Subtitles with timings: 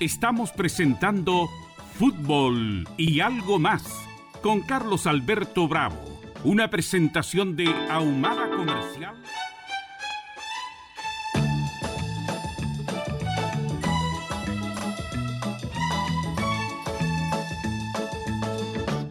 [0.00, 1.48] Estamos presentando
[1.98, 3.82] Fútbol y algo más
[4.44, 5.98] con Carlos Alberto Bravo,
[6.44, 9.20] una presentación de Ahumada Comercial.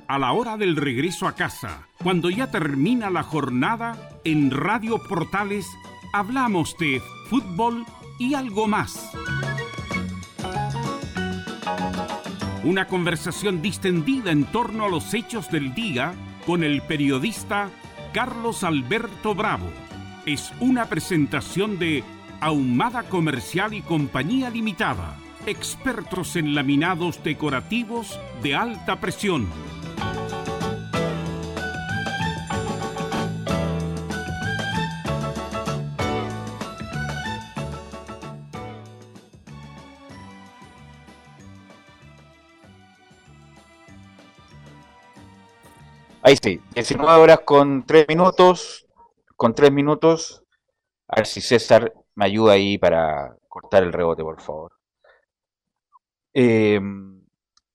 [0.07, 5.67] A la hora del regreso a casa, cuando ya termina la jornada, en Radio Portales
[6.13, 7.85] hablamos de fútbol
[8.19, 9.11] y algo más.
[12.67, 16.13] Una conversación distendida en torno a los hechos del día
[16.45, 17.69] con el periodista
[18.11, 19.69] Carlos Alberto Bravo.
[20.25, 22.03] Es una presentación de
[22.41, 29.47] Ahumada Comercial y Compañía Limitada, expertos en laminados decorativos de alta presión.
[46.27, 48.85] Ahí sí, 19 horas con 3 minutos.
[49.37, 50.43] Con 3 minutos.
[51.07, 54.73] A ver si César me ayuda ahí para cortar el rebote, por favor.
[56.33, 56.81] Eh,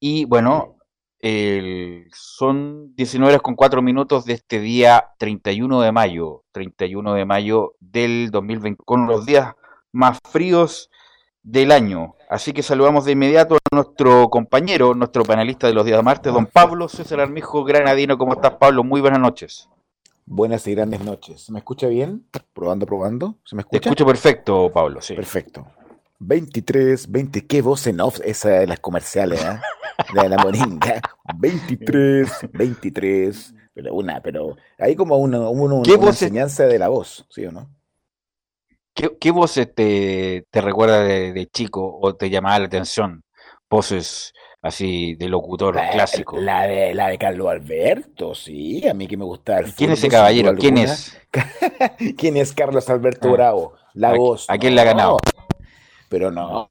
[0.01, 0.77] y bueno,
[1.19, 6.45] el, son 19 horas con 4 minutos de este día 31 de mayo.
[6.53, 9.55] 31 de mayo del 2020, con los días
[9.93, 10.91] más fríos
[11.43, 12.15] del año.
[12.29, 16.33] Así que saludamos de inmediato a nuestro compañero, nuestro panelista de los días de martes,
[16.33, 18.17] don Pablo César Armijo Granadino.
[18.17, 18.85] ¿Cómo estás, Pablo?
[18.85, 19.69] Muy buenas noches.
[20.25, 21.43] Buenas y grandes noches.
[21.43, 22.27] ¿Se me escucha bien?
[22.55, 23.37] Probando, probando.
[23.45, 23.81] ¿Se me escucha?
[23.81, 25.15] Te escucho perfecto, Pablo, sí.
[25.15, 25.67] Perfecto.
[26.21, 29.59] 23, 20, qué voz en off esa de las comerciales, ¿eh?
[30.15, 31.01] De la moringa.
[31.37, 37.45] 23, 23, pero una, pero hay como una, una, una enseñanza de la voz, ¿sí
[37.45, 37.69] o no?
[38.95, 43.25] ¿Qué, voces te, te recuerda de, chico o te llamaba la atención?
[43.71, 46.39] Voces así de locutor clásico.
[46.39, 49.61] La de, la de Carlos Alberto, sí, a mí que me gusta.
[49.61, 50.55] El ¿Quién es ese caballero?
[50.55, 51.19] ¿Quién es?
[52.19, 53.75] ¿Quién es Carlos Alberto ah, Bravo?
[53.95, 54.49] La voz.
[54.49, 55.17] ¿A quién le ha ganado?
[56.11, 56.71] Pero no.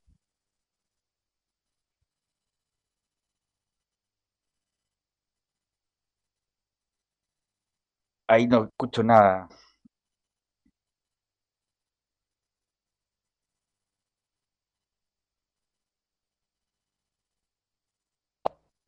[8.28, 9.50] Ahí no escucho nada.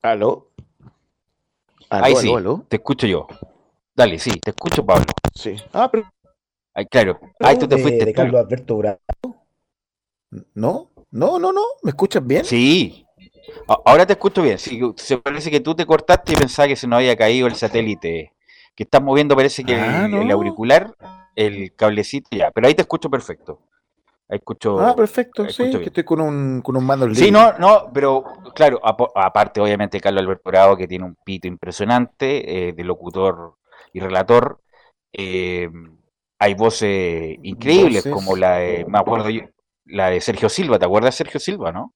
[0.04, 0.52] ¿Aló?
[1.90, 2.30] Ahí sí,
[2.68, 3.26] te escucho yo.
[3.96, 5.06] Dale, sí, te escucho, Pablo.
[5.34, 5.56] Sí.
[5.72, 6.12] Ah, pero.
[6.74, 7.22] Ay, claro.
[7.40, 8.04] Ahí tú te fuiste.
[8.04, 9.00] De Carlos Alberto Bravo.
[10.54, 10.92] ¿No?
[11.10, 11.62] No, no, no.
[11.84, 12.44] ¿Me escuchas bien?
[12.44, 13.06] Sí.
[13.86, 14.60] Ahora te escucho bien.
[14.60, 17.56] Sí, se parece que tú te cortaste y pensaba que se nos había caído el
[17.56, 18.34] satélite.
[18.76, 20.94] Que estás moviendo, parece que ah, el, auricular,
[21.36, 22.52] el cablecito, ya.
[22.52, 23.62] Pero ahí te escucho perfecto.
[24.34, 28.24] Escucho, ah, perfecto, sí, que estoy con un, con un mando Sí, no, no, pero
[28.56, 33.58] claro, aparte obviamente Carlos Alberto Bravo que tiene un pito impresionante eh, de locutor
[33.94, 34.60] y relator,
[35.12, 35.70] eh,
[36.40, 39.44] hay voces increíbles como la de, me acuerdo yo,
[39.86, 41.94] la de Sergio Silva, ¿te acuerdas de Sergio Silva, no?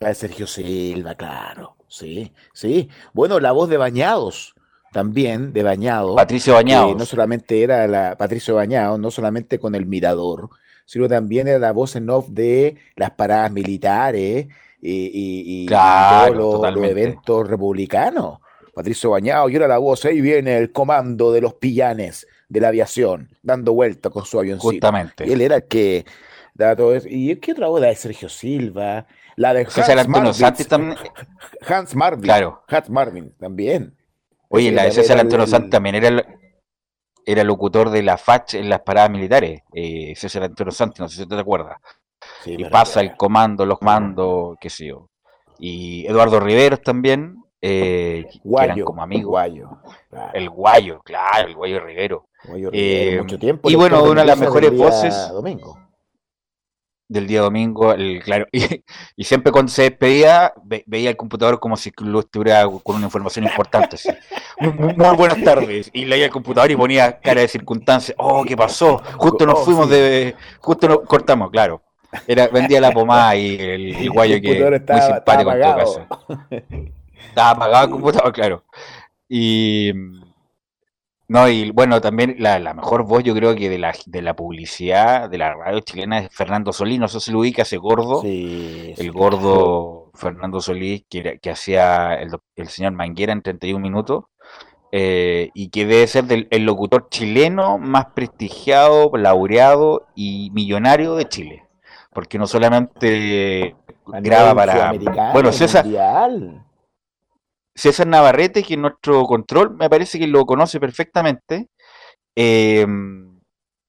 [0.00, 2.90] La de Sergio Silva, claro, sí, sí.
[3.14, 4.54] Bueno, la voz de Bañados,
[4.92, 6.14] también de Bañados.
[6.14, 6.96] Patricio Bañados.
[6.96, 10.50] no solamente era la Patricio Bañados, no solamente con el mirador,
[10.90, 14.48] sino también era la voz en off de las paradas militares
[14.82, 18.40] y, todos los, eventos republicanos.
[18.74, 22.68] Patricio Bañado, y era la voz, ahí viene el comando de los pillanes de la
[22.68, 24.68] aviación, dando vuelta con su avioncito.
[24.68, 25.28] Justamente.
[25.28, 26.06] Y él era el que
[26.54, 27.06] daba todo eso.
[27.08, 27.80] ¿Y qué otra voz?
[27.80, 30.66] De Sergio Silva, la de Hans Marvin.
[30.68, 30.98] También...
[31.68, 32.24] Hans Marvin.
[32.24, 32.64] Claro.
[32.66, 33.94] Hans Marvin también.
[34.48, 36.24] Oye, la de César Antonio Santi también era el,
[37.24, 41.22] era locutor de la FACH en las paradas militares, eh, César Antonio Santi, no sé
[41.22, 41.78] si te acuerdas.
[42.44, 45.08] y pasa el comando, los mandos, qué sé yo.
[45.58, 49.30] Y Eduardo Riveros también, eh, guayo, eran como amigos.
[49.30, 49.68] Guayo,
[50.32, 52.26] El guayo, claro, el guayo Rivero.
[52.44, 55.14] Guayo Rivero eh, mucho tiempo, y bueno, una de las mejores voces.
[55.32, 55.89] Domingo
[57.10, 60.52] del día domingo, el, claro, y, siempre cuando se despedía
[60.86, 63.96] veía el computador como si lo estuviera con una información importante.
[64.60, 65.90] Muy, buenas tardes.
[65.92, 68.14] Y leía el computador y ponía cara de circunstancia.
[68.16, 69.02] Oh, ¿qué pasó?
[69.16, 70.36] Justo nos oh, fuimos de.
[70.60, 71.82] Justo nos cortamos, claro.
[72.26, 76.06] Era, vendía la pomada y el, guayo que muy simpático en todo caso.
[77.28, 78.64] Estaba apagado el computador, claro.
[79.28, 79.92] Y
[81.30, 85.30] no, y bueno, también la, mejor voz yo creo que de la, de la publicidad
[85.30, 89.12] de la radio chilena es Fernando Solís, no sé si lo ubica ese gordo, el
[89.12, 94.24] gordo Fernando Solís que, que hacía el, el, señor Manguera en 31 minutos,
[94.90, 101.62] eh, y que debe ser el locutor chileno más prestigiado, laureado y millonario de Chile,
[102.12, 104.92] porque no solamente graba para.
[105.32, 105.86] Bueno, César.
[107.80, 111.68] César Navarrete, que es nuestro control, me parece que lo conoce perfectamente.
[112.36, 113.40] Em,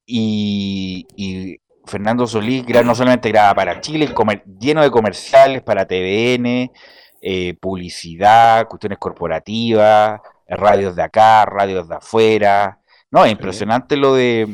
[0.06, 4.14] y, Fernando Solís no solamente graba para Chile,
[4.60, 6.72] lleno de comerciales para TVN,
[7.22, 12.80] eh, publicidad, cuestiones corporativas, radios de acá, radios de afuera.
[13.10, 14.48] No, es impresionante lo de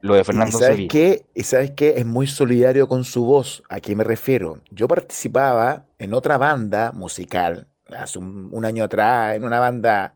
[0.00, 1.26] lo de Fernando ¿Y sabes qué?
[1.34, 1.94] ¿Y sabes qué?
[1.96, 3.62] Es muy solidario con su voz.
[3.68, 4.58] ¿A qué me refiero?
[4.70, 10.14] Yo participaba en otra banda musical hace un, año atrás, en una banda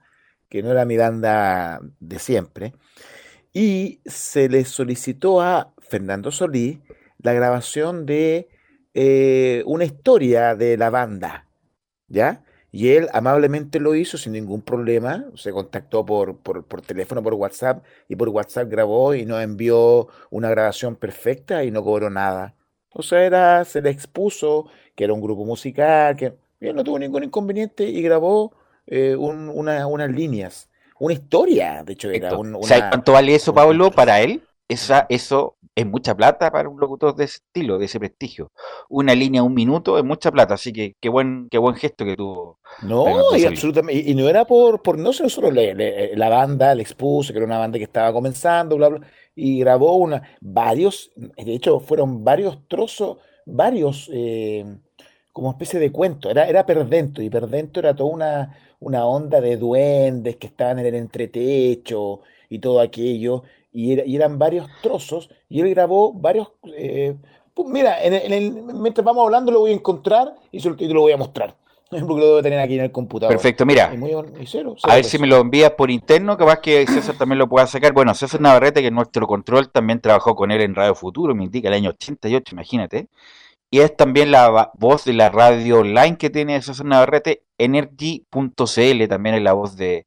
[0.49, 2.75] que no era mi banda de siempre,
[3.53, 6.79] y se le solicitó a Fernando Solís
[7.19, 8.49] la grabación de
[8.94, 11.49] eh, una historia de la banda,
[12.09, 12.44] ¿ya?
[12.71, 17.35] Y él amablemente lo hizo sin ningún problema, se contactó por, por, por, teléfono, por
[17.35, 22.56] WhatsApp, y por WhatsApp grabó y nos envió una grabación perfecta y no cobró nada.
[22.91, 26.37] O sea, era, se le expuso que era un grupo musical, que
[26.73, 28.53] no tuvo ningún inconveniente y grabó
[28.87, 32.37] eh, unas líneas, una historia, de hecho era.
[32.37, 32.59] Un,
[32.91, 34.43] cuánto vale eso, Pablo, para él?
[34.69, 38.53] Esa, eso es mucha plata para un locutor de ese estilo, de ese prestigio.
[38.89, 42.17] Una línea, un minuto, es mucha plata, así que qué buen, qué buen gesto que
[42.17, 42.61] tuvo.
[42.83, 47.33] No, y absolutamente, y, no era por, por no sé, solo la banda le expuso,
[47.33, 49.01] que era una banda que estaba comenzando, bla, bla,
[49.35, 54.65] y grabó una, varios, de hecho fueron varios trozos, varios, eh,
[55.35, 59.57] como especie de cuento, era, era Perdento, y Perdento era toda una, una onda de
[59.57, 63.43] duendes que estaban en el entretecho y todo aquello,
[63.73, 66.53] y, eran varios trozos, y él grabó varios...
[66.77, 67.17] Eh,
[67.53, 67.97] pues mira,
[68.75, 71.57] mientras vamos hablando lo voy a encontrar y se lo, voy a mostrar.
[71.91, 73.35] Porque lo debo tener aquí en el computador.
[73.35, 73.93] Perfecto, mira.
[74.83, 77.93] a ver si me lo envías por interno, capaz que César también lo pueda sacar.
[77.93, 81.45] Bueno, César Navarrete, que es nuestro control, también trabajó con él en Radio Futuro, me
[81.45, 83.09] indica el año 88, imagínate.
[83.75, 89.35] Y es también la voz de la radio online que tiene César Navarrete, energy.cl, también
[89.35, 90.06] es la voz de,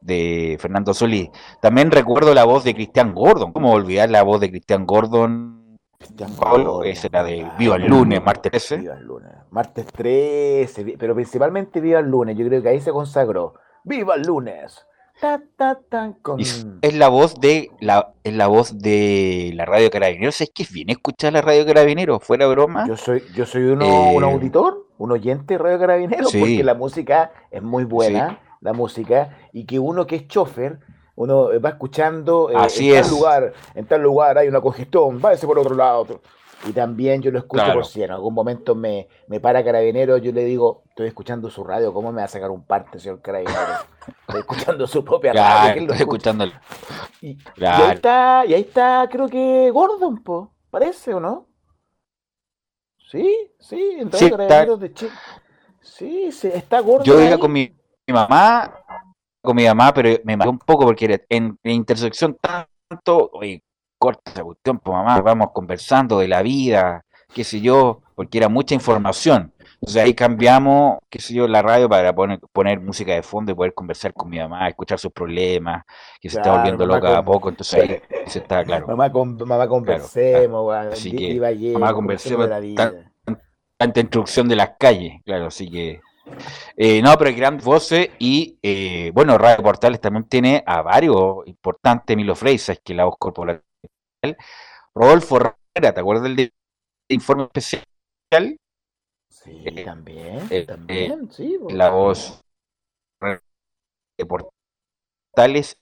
[0.00, 1.30] de Fernando Solís.
[1.62, 3.52] También recuerdo la voz de Cristian Gordon.
[3.52, 5.78] ¿Cómo olvidar la voz de Cristian Gordon?
[5.96, 8.78] Cristian Pablo, esa era de Viva el lunes, martes 13.
[8.78, 9.30] Viva el lunes.
[9.50, 12.36] Martes 13, pero principalmente Viva el lunes.
[12.36, 13.54] Yo creo que ahí se consagró.
[13.84, 14.84] ¡Viva el lunes!
[16.82, 20.40] Es la voz de la, es la voz de la radio Carabineros.
[20.40, 22.86] Es que viene escuchar la radio Carabineros, fuera broma.
[22.86, 26.74] Yo soy, yo soy uno, un eh, auditor, un oyente de radio Carabineros, porque la
[26.74, 30.80] música es muy buena la música y que uno que es chofer,
[31.16, 35.58] uno va escuchando eh, en tal lugar, en tal lugar hay una congestión, váyase por
[35.58, 36.20] otro lado.
[36.66, 40.32] Y también yo lo escucho por si en algún momento me, me para carabinero, yo
[40.32, 43.60] le digo, estoy escuchando su radio, ¿cómo me va a sacar un parte, señor carabinero?
[44.26, 45.82] Estoy escuchando su propia radio.
[45.82, 46.46] Estoy escuchando.
[47.20, 51.48] Y, ahí está, y ahí está, creo que Gordon, po, parece, ¿o no?
[53.10, 55.12] Sí, sí, entonces sí, carabineros de Chile.
[55.80, 57.04] Sí, sí, está Gordon.
[57.04, 57.72] Yo iba con mi
[58.06, 58.74] mi mamá,
[59.42, 63.62] con mi mamá, pero me mató un poco porque en, intersección tanto, oye,
[64.04, 68.50] corta esa cuestión, pues mamá, vamos conversando de la vida, qué sé yo, porque era
[68.50, 69.50] mucha información.
[69.76, 73.54] Entonces ahí cambiamos, qué sé yo, la radio para poner, poner música de fondo y
[73.54, 75.84] poder conversar con mi mamá, escuchar sus problemas,
[76.20, 78.86] que se está volviendo loca a poco, entonces ahí se está claro.
[78.88, 82.46] Mamá, con, mamá conversemos, así que, mamá conversemos,
[83.78, 86.02] tanta instrucción de las calles, claro, así que
[86.76, 91.46] eh, no, pero hay grandes voces y, eh, bueno, Radio Portales también tiene a varios
[91.46, 93.62] importantes, Milo Freisas, que la voz corporal.
[94.94, 96.52] Rodolfo Herrera, ¿te acuerdas del
[97.08, 97.84] informe especial?
[99.28, 101.58] Sí, eh, también, también, sí.
[101.70, 102.40] La voz
[103.20, 105.76] de Portales.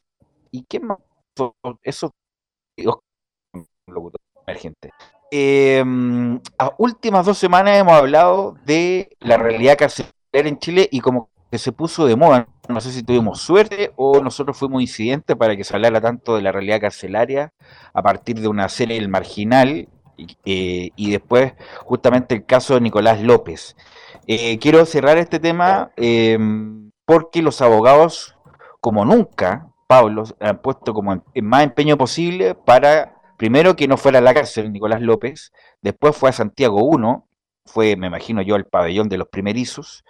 [0.50, 0.99] ¿Y qué más?
[1.82, 2.12] Eso,
[4.46, 4.90] emergente.
[5.30, 5.82] Eh,
[6.58, 11.58] a últimas dos semanas hemos hablado de la realidad carcelaria en Chile y como que
[11.58, 12.49] se puso de moda.
[12.69, 16.42] No sé si tuvimos suerte o nosotros fuimos incidentes para que se hablara tanto de
[16.42, 17.52] la realidad carcelaria
[17.92, 21.54] a partir de una serie El Marginal y, eh, después
[21.85, 23.76] justamente el caso de Nicolás López.
[24.28, 28.37] Eh, quiero cerrar este tema em, porque los abogados,
[28.81, 34.19] como nunca, Pablo, han puesto como en más empeño posible para, primero, que no fuera
[34.19, 35.52] a la cárcel Nicolás López,
[35.83, 37.26] después fue a Santiago 1
[37.64, 40.04] fue, me imagino yo, el pabellón de los primerizos.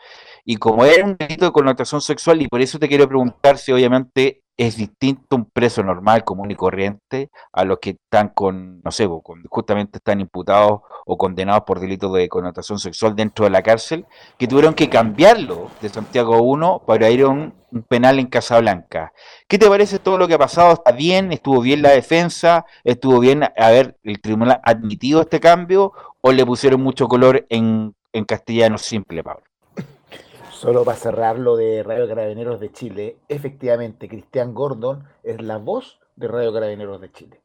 [0.44, 3.72] Y como era un delito de connotación sexual, y por eso te quiero preguntar si
[3.72, 8.90] obviamente es distinto un preso normal, común y corriente, a los que están con, no
[8.90, 9.08] sé,
[9.48, 14.06] justamente están imputados o condenados por delitos de connotación sexual dentro de la cárcel,
[14.38, 17.54] que tuvieron que cambiarlo de Santiago 1 para ir a un,
[17.88, 19.14] penal en Casablanca.
[19.48, 20.74] ¿Qué te parece todo lo que ha pasado?
[20.74, 21.32] ¿Está bien?
[21.32, 22.66] ¿Estuvo bien la defensa?
[22.84, 25.92] ¿Estuvo bien haber el tribunal admitido este cambio?
[26.20, 29.44] ¿O le pusieron mucho color en en castellano simple, Pablo.
[30.62, 35.98] Solo para cerrar lo de Radio Carabineros de Chile, efectivamente, Cristian Gordon es la voz
[36.14, 37.40] de Radio Carabineros de Chile.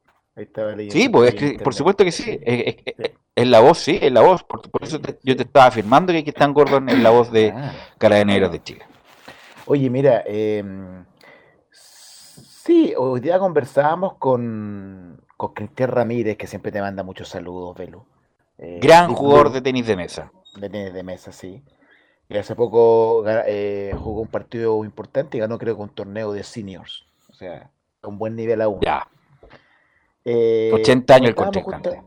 [0.88, 1.34] sí, pues
[1.64, 2.38] por supuesto que sí.
[3.34, 4.44] Es, la voz, sí, es la voz.
[4.44, 8.52] Por, eso yo te estaba afirmando que Cristian Gordon es la voz de ah, Carabineros
[8.52, 8.84] de Chile.
[9.66, 10.62] Oye, mira, eh,
[11.72, 18.06] sí, hoy día conversábamos con, con Cristian Ramírez, que siempre te manda muchos saludos, Velo.
[18.58, 20.30] Eh, Gran jugador de tenis de mesa.
[20.54, 21.64] De tenis de mesa, sí.
[22.30, 27.06] Hace poco eh, jugó un partido importante y ganó, creo que un torneo de seniors.
[27.30, 27.70] O sea,
[28.00, 28.80] con buen nivel aún.
[28.82, 29.08] Ya.
[30.24, 32.02] 80 eh, años el contrincante.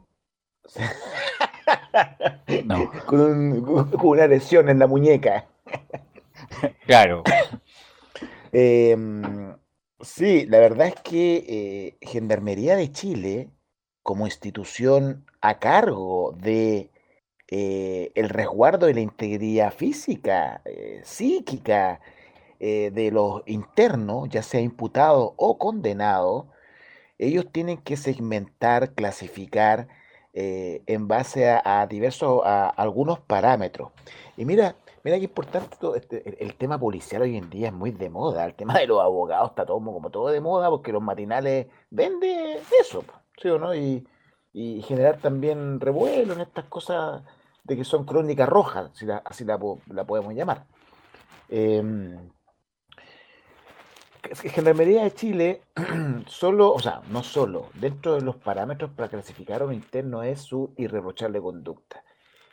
[2.66, 2.92] no.
[3.08, 5.48] con, una lesión en la muñeca.
[6.86, 7.24] claro.
[8.52, 9.56] Em,
[10.02, 13.50] sí, la verdad es que eh, Gendarmería de Chile,
[14.04, 16.91] como institución a cargo de
[17.54, 22.00] eh, el resguardo de la integridad física, eh, psíquica
[22.62, 26.48] eh, de los internos, ya sea imputado o condenado,
[27.20, 29.90] ellos tienen que segmentar, clasificar
[30.34, 33.92] en base a, diversos, a, algunos parámetros.
[34.38, 37.92] Y mira, mira qué importante todo este, el, tema policial hoy en día es muy
[37.92, 38.46] de moda.
[38.46, 42.60] El tema de los abogados está todo como todo de moda porque los matinales venden
[42.80, 43.04] eso,
[43.42, 43.76] ¿sí o no?
[43.76, 44.06] Y
[44.88, 47.24] generar también revuelo en estas cosas
[47.64, 50.66] de que son crónicas rojas, si así la, podemos llamar.
[51.50, 52.18] Eh,
[54.36, 55.62] Gendarmería de Chile,
[56.28, 60.42] solo, o sea, no solo, dentro de los parámetros para clasificar a un interno es
[60.42, 62.04] su irreprochable conducta.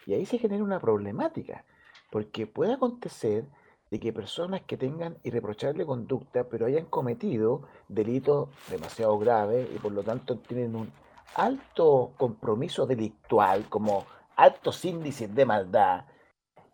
[0.07, 1.65] Y ahí se genera una problemática,
[2.11, 3.45] porque puede acontecer
[3.91, 9.93] de que personas que tengan irreprochable conducta, pero hayan cometido delitos demasiado graves y por
[9.93, 10.91] lo tanto tienen un
[11.35, 14.07] alto compromiso delictual, como
[14.39, 16.05] altos índices de maldad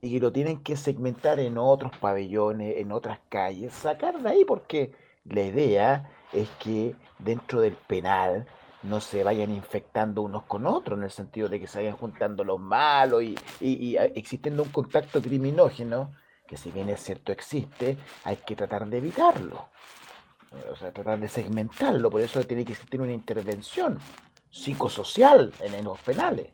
[0.00, 4.44] y que lo tienen que segmentar en otros pabellones, en otras calles, sacar de ahí
[4.44, 4.92] porque
[5.25, 8.47] la idea es que dentro del penal
[8.83, 12.44] no se vayan infectando unos con otros, en el sentido de que se vayan juntando
[12.44, 16.12] los malos y, y, existiendo un contacto criminógeno,
[16.47, 19.68] que si bien es cierto existe, hay que tratar de evitarlo.
[20.71, 23.99] O sea, tratar de segmentarlo, por eso tiene que existir una intervención
[24.50, 26.50] psicosocial en los penales.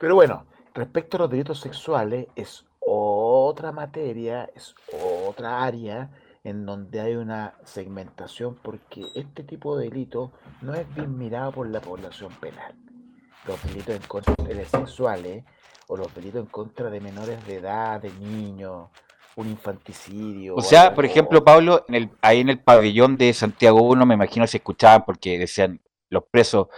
[0.00, 4.74] Pero bueno, respecto a los delitos sexuales, es otra materia, es
[5.26, 6.10] otra área
[6.42, 11.68] en donde hay una segmentación porque este tipo de delito no es bien mirado por
[11.68, 12.74] la población penal.
[13.46, 15.44] Los delitos en contra de sexuales
[15.86, 18.88] o los delitos en contra de menores de edad, de niños,
[19.36, 20.54] un infanticidio.
[20.54, 24.14] O sea, por ejemplo, Pablo, en el, ahí en el pabellón de Santiago 1 me
[24.14, 25.78] imagino se escuchaban porque decían
[26.08, 26.68] los presos,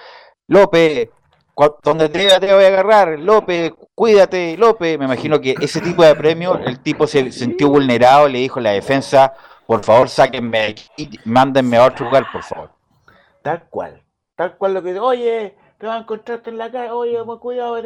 [0.49, 1.09] López,
[1.83, 4.99] donde te, voy a agarrar, López, cuídate, López.
[4.99, 8.63] Me imagino que ese tipo de premio, el tipo se sintió vulnerado, le dijo a
[8.63, 9.35] la defensa,
[9.67, 12.71] por favor, sáquenme y mándenme a otro lugar, por favor.
[13.43, 14.03] Tal cual,
[14.37, 17.77] tal cual lo que oye, te vas a encontrarte en la calle, oye, cuidado,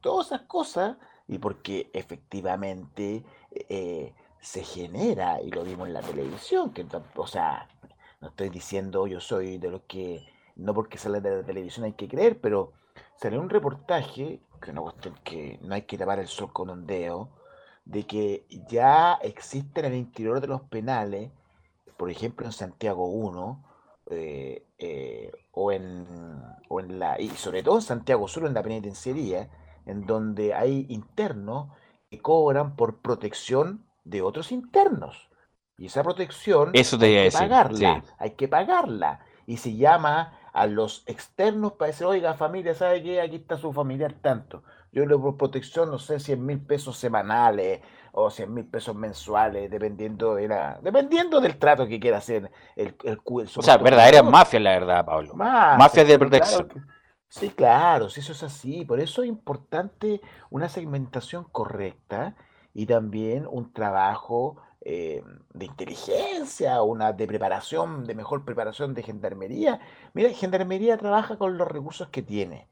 [0.00, 0.96] todas esas cosas,
[1.28, 6.86] y porque efectivamente eh, se genera, y lo vimos en la televisión, que,
[7.16, 7.68] o sea,
[8.20, 11.92] no estoy diciendo yo soy de los que no porque sale de la televisión hay
[11.92, 12.72] que creer, pero
[13.16, 14.92] salió un reportaje, que no,
[15.24, 17.30] que no hay que tapar el sol con un dedo,
[17.84, 21.30] de que ya existen en el interior de los penales,
[21.96, 23.64] por ejemplo en Santiago 1,
[24.10, 26.06] eh, eh, o, en,
[26.68, 29.48] o en la, y sobre todo en Santiago Sur, en la penitenciaría,
[29.86, 31.68] en donde hay internos
[32.10, 35.30] que cobran por protección de otros internos.
[35.78, 39.20] Y esa protección Eso hay que pagarla, hay que pagarla.
[39.46, 43.20] Y se llama a los externos para decir, oiga familia, ¿sabe qué?
[43.20, 44.62] Aquí está su familiar tanto.
[44.92, 47.80] Yo le por protección, no sé, 100 mil pesos semanales
[48.12, 52.94] o 100 mil pesos mensuales, dependiendo de la, dependiendo del trato que quiera hacer el,
[53.04, 55.34] el, O sea, verdadera mafia, la verdad, Pablo.
[55.34, 56.68] Mafia, de protección.
[57.28, 58.84] sí, claro, si eso es así.
[58.84, 62.36] Por eso es importante una segmentación correcta
[62.74, 65.22] y también un trabajo eh,
[65.54, 69.80] de inteligencia, una de preparación, de mejor preparación de gendarmería.
[70.12, 72.68] Mira, gendarmería trabaja con los recursos que tiene.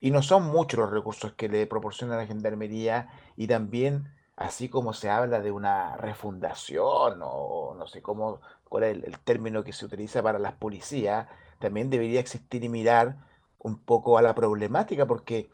[0.00, 4.92] Y no son muchos los recursos que le proporciona la gendarmería y también, así como
[4.92, 9.84] se habla de una refundación o no sé cómo, cuál es el, término que se
[9.84, 11.28] utiliza para las policías,
[11.60, 13.18] también debería existir y mirar
[13.58, 15.50] un poco a la problemática porque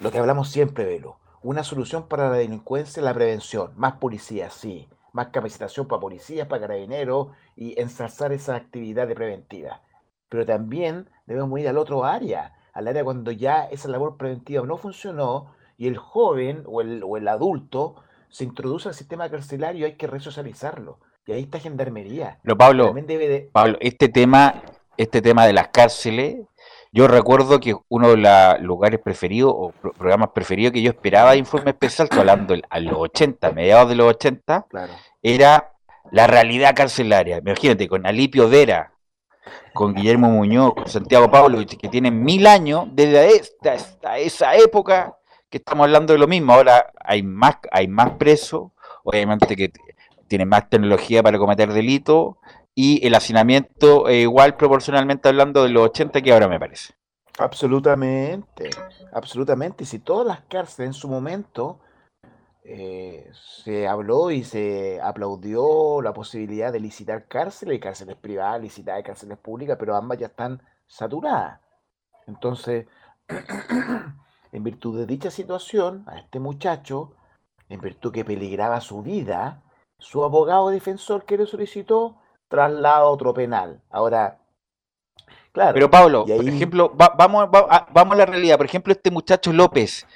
[0.00, 3.72] lo que hablamos siempre, Velo, una solución para la delincuencia es la prevención.
[3.76, 4.88] Más policías, sí.
[5.12, 9.82] Más capacitación para policías, para carabineros y ensalzar esa actividad de preventiva.
[10.28, 14.76] Pero también debemos ir al otro área, al área cuando ya esa labor preventiva no
[14.76, 17.96] funcionó y el joven o el, o el adulto
[18.28, 21.00] se introduce al sistema carcelario, hay que resocializarlo.
[21.30, 22.40] Y ahí está gendarmería.
[22.42, 22.92] Pero Pablo,
[23.52, 24.62] Pablo este tema,
[24.96, 26.44] este tema de las cárceles,
[26.92, 31.38] yo recuerdo que uno de los lugares preferidos o programas preferidos que yo esperaba de
[31.38, 34.66] Informe Especial, hablando a los 80, mediados de los 80,
[35.22, 35.72] era
[36.10, 37.38] la realidad carcelaria.
[37.38, 38.92] Imagínate, con Alipio Vera,
[39.72, 45.16] con Guillermo Muñoz, con Santiago Pablo, que tienen mil años desde esta, esta, esa época
[45.48, 46.52] que estamos hablando de lo mismo.
[46.52, 48.72] Ahora hay más, hay más presos,
[49.04, 49.70] obviamente que
[50.26, 52.34] tienen más tecnología para cometer delitos
[52.82, 56.94] y el hacinamiento igual proporcionalmente hablando de los 80 que ahora me parece.
[57.38, 58.70] Absolutamente,
[59.12, 59.84] absolutamente.
[59.84, 61.80] Si todas las cárceles en su momento
[62.64, 63.30] eh,
[63.62, 69.36] se habló y se aplaudió la posibilidad de licitar cárceles, y cárceles privadas, licitar cárceles
[69.36, 71.60] públicas, pero ambas ya están saturadas.
[72.26, 72.86] Entonces,
[74.52, 77.12] en virtud de dicha situación, a este muchacho,
[77.68, 79.62] en virtud que peligraba su vida,
[79.98, 82.16] su abogado defensor que le solicitó
[82.50, 83.80] traslado a otro penal.
[83.88, 84.36] Ahora,
[85.52, 85.72] claro.
[85.72, 88.58] Pero Pablo, por ejemplo, vamos, vamos a la realidad.
[88.58, 90.06] Por ejemplo, este muchacho López,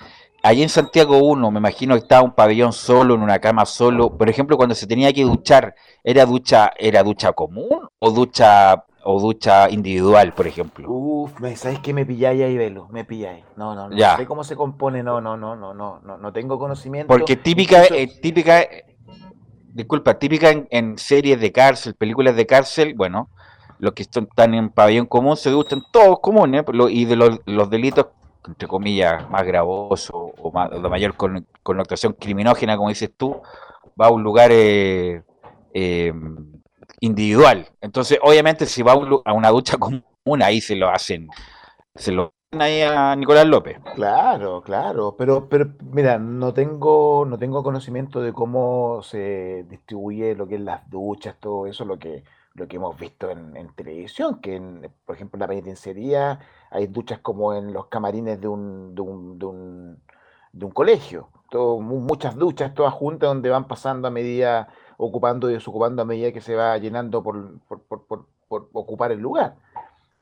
[0.45, 4.19] Allí en Santiago 1, me imagino que estaba un pabellón solo, en una cama solo.
[4.19, 9.19] Por ejemplo, cuando se tenía que duchar, ¿era ducha, era ducha común o ducha o
[9.19, 10.87] ducha individual, por ejemplo?
[10.91, 12.88] Uf, ¿sabes qué me pilláis ahí, Velo?
[12.91, 13.43] Me pilláis.
[13.57, 13.97] No, no, no.
[13.97, 14.19] Ya.
[14.19, 17.09] sé cómo se compone, no, no, no, no, no, no, no tengo conocimiento.
[17.09, 18.67] Porque típica, eh, típica,
[19.75, 23.28] disculpa, típica en, series de cárcel, películas de cárcel, bueno,
[23.81, 28.07] los que están en pabellón común se duchan todos comunes, y de los, delitos
[28.47, 31.14] entre comillas, más gravoso o más, de mayor
[31.62, 33.40] connotación criminógena, como dices tú,
[34.00, 35.23] va a un lugar eh,
[35.73, 36.12] eh,
[37.00, 37.66] individual.
[37.81, 41.28] Entonces, obviamente, si va a, una ducha común, ahí se lo hacen,
[41.95, 43.78] se lo ahí a Nicolás López.
[43.95, 50.47] Claro, claro, pero, pero mira, no tengo, no tengo conocimiento de cómo se distribuye lo
[50.47, 54.56] que es las duchas, todo eso, lo que, lo que hemos visto en, televisión, que
[54.56, 56.40] en, por ejemplo en la penitenciaría
[56.71, 60.02] hay duchas como en los camarines de un, de un, de un,
[60.52, 65.54] de un colegio, todo, muchas duchas todas juntas donde van pasando a medida, ocupando y
[65.54, 69.56] desocupando a medida que se va llenando por, por, por, por ocupar el lugar.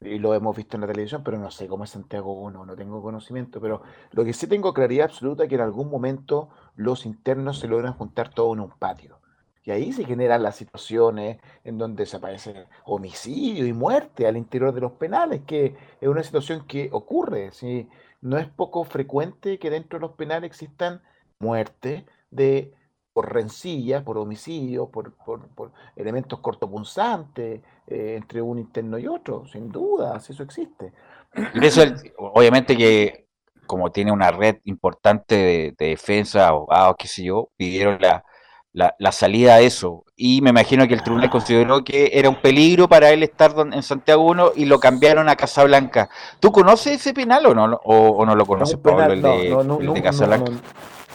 [0.04, 2.76] Y lo hemos visto en la televisión, pero no sé cómo es Santiago 1, no
[2.76, 7.06] tengo conocimiento, pero lo que sí tengo claridad absoluta es que en algún momento los
[7.06, 9.18] internos se logran juntar todo en un patio.
[9.64, 14.74] Y ahí se generan las situaciones en donde se aparece homicidio y muerte al interior
[14.74, 17.52] de los penales, que es una situación que ocurre.
[17.52, 17.88] ¿sí?
[18.20, 21.00] No es poco frecuente que dentro de los penales existan
[21.38, 22.74] muertes de
[23.12, 25.12] por rencilla, por homicidio, por,
[25.96, 30.92] elementos cortopunzantes eh, entre un interno y otro, sin duda, si eso existe.
[31.54, 31.82] Y eso,
[32.18, 33.26] obviamente que
[33.66, 38.24] como tiene una red importante de, de defensa, abogados, qué sé yo, pidieron la,
[38.72, 40.04] la, la, salida a eso.
[40.16, 43.82] Y me imagino que el tribunal consideró que era un peligro para él estar en
[43.82, 46.10] Santiago 1 y lo cambiaron a Casablanca.
[46.40, 49.94] ¿Tú conoces ese penal o no, o, no lo conoces, Pablo, el de, no, no,
[50.02, 50.52] Casablanca?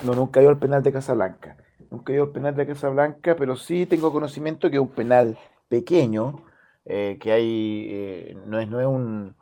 [0.04, 1.58] No, nunca ido al penal de Casablanca.
[1.90, 5.38] Nunca he ido al penal de Casablanca, pero sí tengo conocimiento que es un penal
[5.70, 6.44] pequeño,
[6.86, 9.36] eh, que hay, eh, no, es, no es un...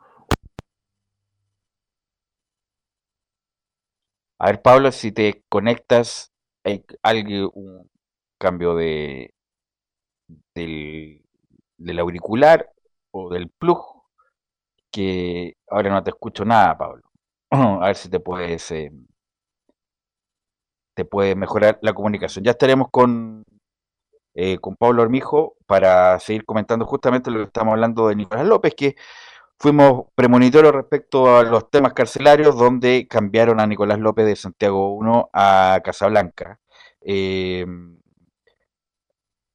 [4.38, 6.32] A ver, Pablo, si te conectas,
[6.64, 7.52] hay algo,
[8.38, 9.34] cambio de
[10.54, 11.22] del,
[11.76, 12.70] del auricular
[13.10, 13.84] o del plug,
[14.90, 17.02] que ahora no te escucho nada, Pablo.
[17.50, 18.90] A ver si te puedes eh,
[20.96, 22.44] te puede mejorar la comunicación.
[22.44, 23.44] Ya estaremos con
[24.34, 28.74] eh, con Pablo Armijo para seguir comentando justamente lo que estamos hablando de Nicolás López,
[28.74, 28.96] que
[29.58, 35.30] fuimos premonitoros respecto a los temas carcelarios, donde cambiaron a Nicolás López de Santiago 1
[35.32, 36.60] a Casablanca.
[37.00, 37.66] Eh,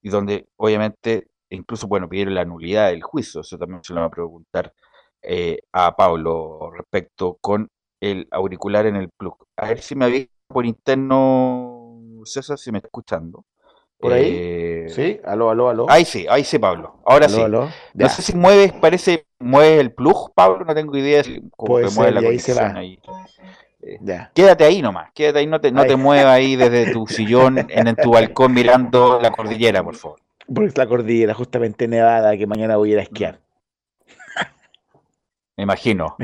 [0.01, 4.07] y donde obviamente incluso, bueno, pidieron la nulidad del juicio, eso también se lo va
[4.07, 4.73] a preguntar
[5.21, 7.69] eh, a Pablo respecto con
[8.01, 9.35] el auricular en el plug.
[9.57, 13.45] A ver si me había por interno, César, si me está escuchando.
[13.99, 14.35] ¿Por ahí?
[14.35, 15.85] Eh, sí, aló, aló, aló.
[15.87, 16.95] Ahí sí, ahí sí, Pablo.
[17.05, 17.39] Ahora sí.
[17.93, 22.11] No sé si mueves, parece, mueves el plug, Pablo, no tengo idea si cómo mueve
[22.11, 22.99] la conexión ahí.
[23.83, 23.99] Eh,
[24.33, 27.95] quédate ahí nomás, quédate ahí, no te, no te muevas ahí desde tu sillón en,
[27.95, 30.19] tu balcón mirando la cordillera, por favor.
[30.53, 33.39] Porque es la cordillera justamente nevada que mañana voy a ir a esquiar.
[35.57, 36.15] Me imagino.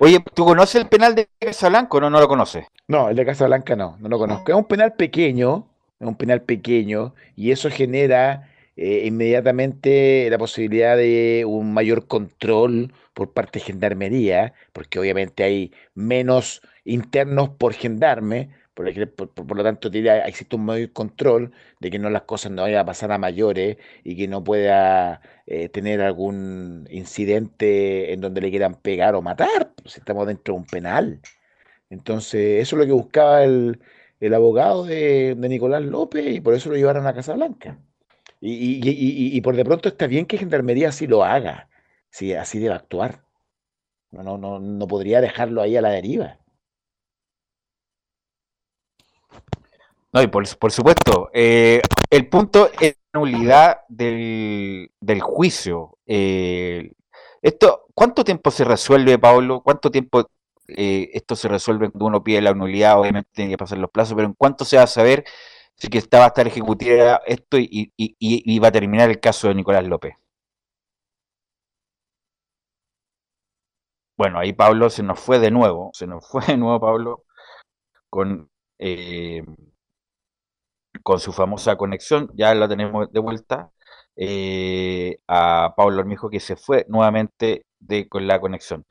[0.00, 2.66] Oye, ¿tú conoces el penal de Casablanca o no, no lo conoces?
[2.86, 4.52] No, el de Casablanca no, no lo conozco.
[4.52, 5.66] Es un penal pequeño,
[5.98, 12.92] es un penal pequeño y eso genera eh, inmediatamente la posibilidad de un mayor control
[13.12, 18.50] por parte de Gendarmería, porque obviamente hay menos internos por gendarme,
[19.16, 22.84] por, lo tanto existe un mayor control de que no las cosas no vayan a
[22.84, 28.74] pasar a mayores y que no pueda eh, tener algún incidente en donde le quieran
[28.76, 31.20] pegar o matar, pues, estamos dentro de un penal.
[31.90, 33.80] Entonces, eso es lo que buscaba el,
[34.34, 37.78] abogado de, Nicolás López y por eso lo llevaron a Casa Blanca.
[38.40, 41.68] Y, por de pronto está bien que Gendarmería así lo haga,
[42.10, 43.22] sí, así debe actuar.
[44.10, 46.38] No, podría dejarlo ahí a la deriva.
[50.12, 54.90] No, y por, supuesto, eh, el punto es la nulidad del,
[55.20, 55.98] juicio.
[56.06, 56.92] Eh,
[57.42, 59.62] esto, ¿Cuánto tiempo se resuelve, Pablo?
[59.62, 60.30] ¿Cuánto tiempo
[60.68, 62.98] eh, esto se resuelve cuando uno pide la nulidad?
[62.98, 65.24] Obviamente tiene que pasar los plazos, pero ¿en cuánto se va a saber
[65.76, 69.54] si que va a estar ejecutiva esto y, y va a terminar el caso de
[69.54, 70.14] Nicolás López?
[74.16, 77.24] Bueno, ahí Pablo se nos fue de nuevo, se nos fue de nuevo Pablo
[78.10, 78.50] con
[81.02, 83.70] con su famosa conexión, ya la tenemos de vuelta,
[84.16, 88.84] eh, a Pablo Armijo que se fue nuevamente de, con la conexión.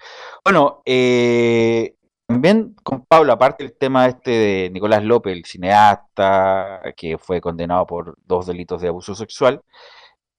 [0.44, 1.96] Bueno, eh,
[2.28, 7.86] también con Pablo, aparte del tema este de Nicolás López, el cineasta que fue condenado
[7.88, 9.62] por dos delitos de abuso sexual,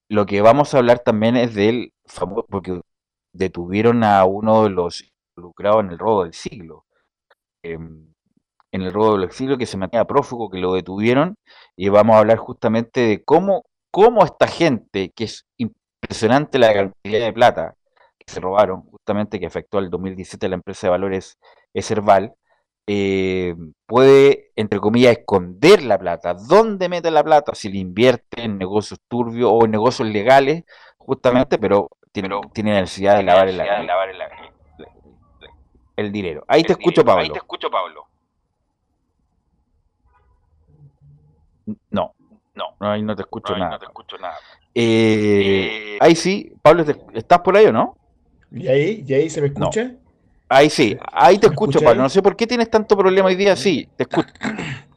[0.09, 2.81] lo que vamos a hablar también es del famoso, porque
[3.33, 5.05] detuvieron a uno de los
[5.37, 6.87] involucrados en el robo del siglo.
[7.63, 8.08] Em,
[8.79, 11.37] en el robo del exilio, que se mantenía prófugo, que lo detuvieron,
[11.77, 17.27] y vamos a hablar justamente de cómo, cómo esta gente, que es impresionante la cantidad
[17.27, 17.75] de plata
[18.19, 21.38] que se robaron, justamente que afectó al 2017 la empresa de valores
[21.75, 22.35] Eserval,
[22.91, 26.33] eh, puede, entre comillas, esconder la plata.
[26.33, 27.55] ¿Dónde mete la plata?
[27.55, 30.64] Si le invierte en negocios turbios o en negocios legales,
[30.97, 33.61] justamente, pero tiene, tiene necesidad de lavar, el,
[35.97, 36.45] el, dinero.
[36.49, 37.23] Ahí te escucho, Pablo.
[37.23, 38.07] Ahí te escucho, Pablo.
[42.59, 43.71] No, no, ahí no te escucho nada.
[43.71, 44.35] No te escucho nada.
[44.75, 47.97] Eh, eh, ahí sí, Pablo, ¿estás por ahí o no?
[48.51, 49.92] ¿Y ahí, ¿Y ahí se me escucha?
[50.49, 52.03] Ahí sí, ahí te escucho, Pablo.
[52.03, 53.55] No sé por qué tienes tanto problema hoy día.
[53.55, 54.29] Sí, te escucho.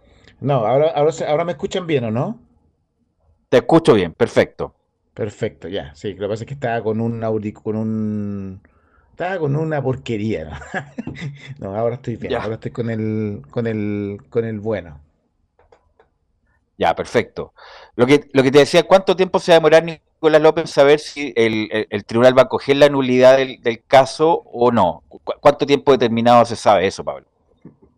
[0.44, 2.40] No, ahora, ahora, ahora me escuchan bien, ¿o no?
[3.48, 4.74] Te escucho bien, perfecto.
[5.14, 5.94] Perfecto, ya.
[5.94, 7.22] Sí, lo que pasa es que estaba con un
[7.52, 8.62] con un
[9.12, 10.52] estaba con una porquería, ¿no?
[11.60, 15.00] no ahora estoy bien, ahora estoy con el con el con el bueno.
[16.82, 17.54] Ya, perfecto.
[17.96, 21.00] Lo que, lo que te decía, ¿cuánto tiempo se va a demorar Nicolás López saber
[21.00, 21.70] si el,
[22.08, 25.04] tribunal va a coger la nulidad del, caso o no?
[25.42, 27.28] ¿Cuánto tiempo determinado se sabe eso, Pablo?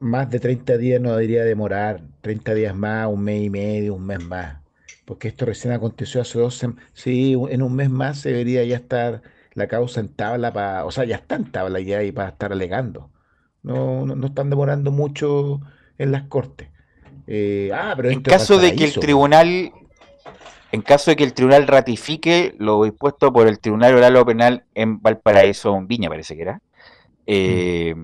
[0.01, 4.05] Más de 30 días no debería demorar, 30 días más, un mes y medio, un
[4.05, 4.57] mes más.
[5.05, 6.83] Porque esto recién aconteció hace dos semanas.
[6.91, 9.21] Sí, en un mes más se debería ya estar
[9.53, 13.11] la causa en tabla, o sea, ya está en tabla ya y para estar alegando.
[13.61, 15.61] No, no, no están demorando mucho
[15.97, 16.72] en las cortes.
[17.27, 19.71] Eh, ah, en caso de que el tribunal,
[20.71, 24.65] en caso de que el tribunal ratifique lo dispuesto por el Tribunal Oral o Penal
[24.75, 26.61] en Valparaíso, en Viña, parece que era.
[27.25, 27.95] Eh,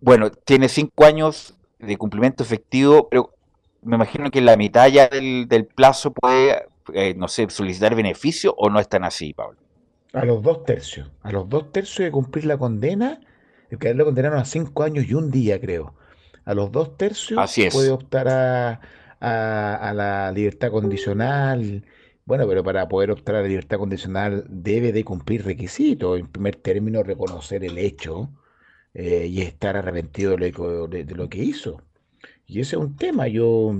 [0.00, 3.34] bueno, tiene cinco años de cumplimiento efectivo, pero
[3.82, 8.70] me imagino que la mitad ya del, plazo puede, eh, no sé, solicitar beneficio o
[8.70, 9.58] no es tan así, Pablo.
[10.12, 13.20] A los dos tercios, a los dos tercios de cumplir la condena,
[13.70, 15.94] el que lo condenaron a cinco años y un día, creo
[16.50, 17.38] a los dos tercios,
[17.70, 18.80] puede optar a,
[19.94, 21.84] la libertad condicional.
[22.24, 26.18] Bueno, pero para poder optar a la libertad condicional debe de cumplir requisitos.
[26.18, 28.30] En primer término, reconocer el hecho
[28.94, 31.82] eh, y estar arrepentido de lo, que hizo.
[32.46, 33.72] Y ese es un tema, yo...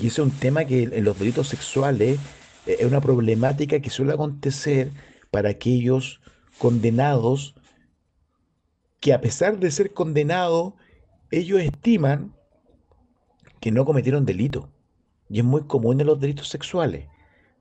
[0.00, 2.18] Y ese es un tema que en los delitos sexuales
[2.66, 4.90] eh, es una problemática que suele acontecer
[5.30, 6.20] para aquellos
[6.58, 7.54] condenados
[8.98, 10.72] que a pesar de ser condenados
[11.30, 12.34] ellos estiman
[13.60, 14.70] que no cometieron delito.
[15.30, 17.06] Y es muy común en los delitos sexuales,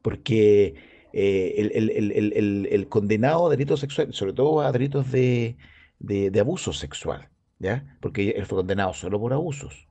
[0.02, 0.76] porque
[1.14, 1.72] eh,
[2.70, 5.56] el, condenado a delitos sexuales, sobre todo a delitos de,
[6.40, 7.98] abuso sexual, ¿ya?
[8.02, 9.88] porque él fue condenado solo por abusos,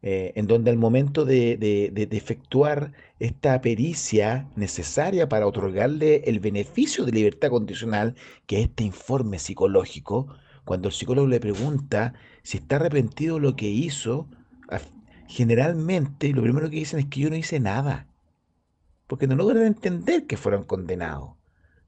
[0.00, 7.04] eh, en donde al momento de, de, efectuar esta pericia necesaria para otorgarle el beneficio
[7.04, 8.14] de libertad condicional,
[8.46, 12.14] que es este informe psicológico, cuando el psicólogo le pregunta
[12.44, 14.28] si está arrepentido lo que hizo,
[15.28, 18.08] generalmente lo primero que dicen es que yo no hice nada,
[19.06, 21.36] porque no logran entender que fueron condenados.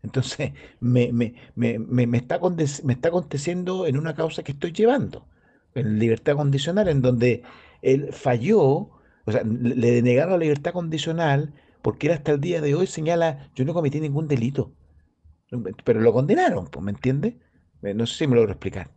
[0.03, 2.40] Entonces, me, me, me, me, está,
[2.85, 5.29] me está aconteciendo en una causa que estoy llevando,
[5.75, 7.42] en libertad condicional, en donde
[7.83, 8.90] él falló
[9.27, 13.51] o sea, le denegaron la libertad condicional porque él hasta el día de hoy señala,
[13.57, 14.73] yo no cometí ningún delito.
[15.85, 17.35] Pero lo condenaron, pues, ¿me entiendes?
[17.83, 18.90] Eh, no sé si me lo logro explicar.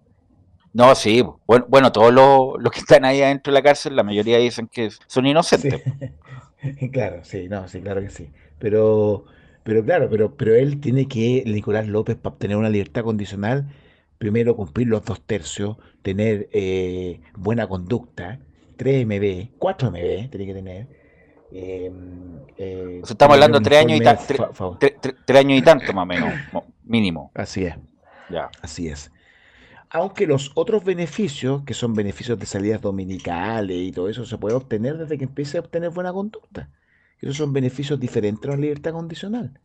[0.74, 4.38] No, sí, bueno, bueno todos los, que están ahí adentro de la cárcel, la mayoría
[4.38, 5.82] dicen que son inocentes.
[6.92, 8.30] claro, sí, no, sí, claro que sí.
[8.60, 9.26] Pero,
[9.64, 13.68] pero claro, pero, pero él tiene que, Nicolás López, para obtener una libertad condicional,
[14.18, 18.40] primero cumplir los dos tercios, tener eh, buena conducta,
[18.78, 20.88] 3 MB, 4 MB tiene que tener.
[21.52, 26.34] Em, eh, estamos hablando de 3 años, y años y tanto más o menos,
[26.84, 27.32] mínimo.
[27.34, 27.76] Así es.
[28.30, 28.52] Ya.
[28.62, 29.12] Así es.
[29.92, 34.56] Aunque los otros beneficios, que son beneficios de salidas dominicales y todo eso, se puede
[34.56, 36.70] obtener desde que empiece a obtener buena conducta.
[37.22, 39.60] Esos son beneficios diferentes a la libertad condicional.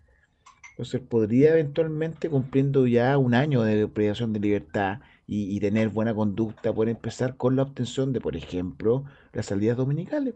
[0.70, 6.72] Entonces podría eventualmente, cumpliendo ya un año de privación de libertad y, tener buena conducta,
[6.72, 10.34] poder empezar con la obtención de, por ejemplo, las salidas dominicales.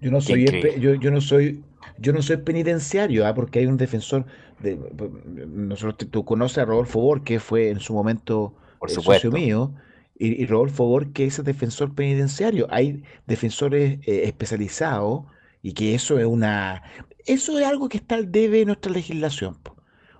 [0.00, 0.46] Yo no soy,
[0.78, 1.64] yo, yo, no soy,
[1.98, 3.34] yo no soy penitenciario, ¿ah?
[3.34, 4.24] porque hay un defensor
[4.60, 4.78] de,
[5.46, 9.72] nosotros tú conoces a Rodolfo Bor, que fue en su momento por socio mío,
[10.18, 12.66] y, Rodolfo Bor, que es el defensor penitenciario.
[12.70, 15.22] Hay defensores eh, especializados
[15.62, 16.82] y que eso es una,
[17.26, 19.56] eso es algo que está al debe de nuestra legislación.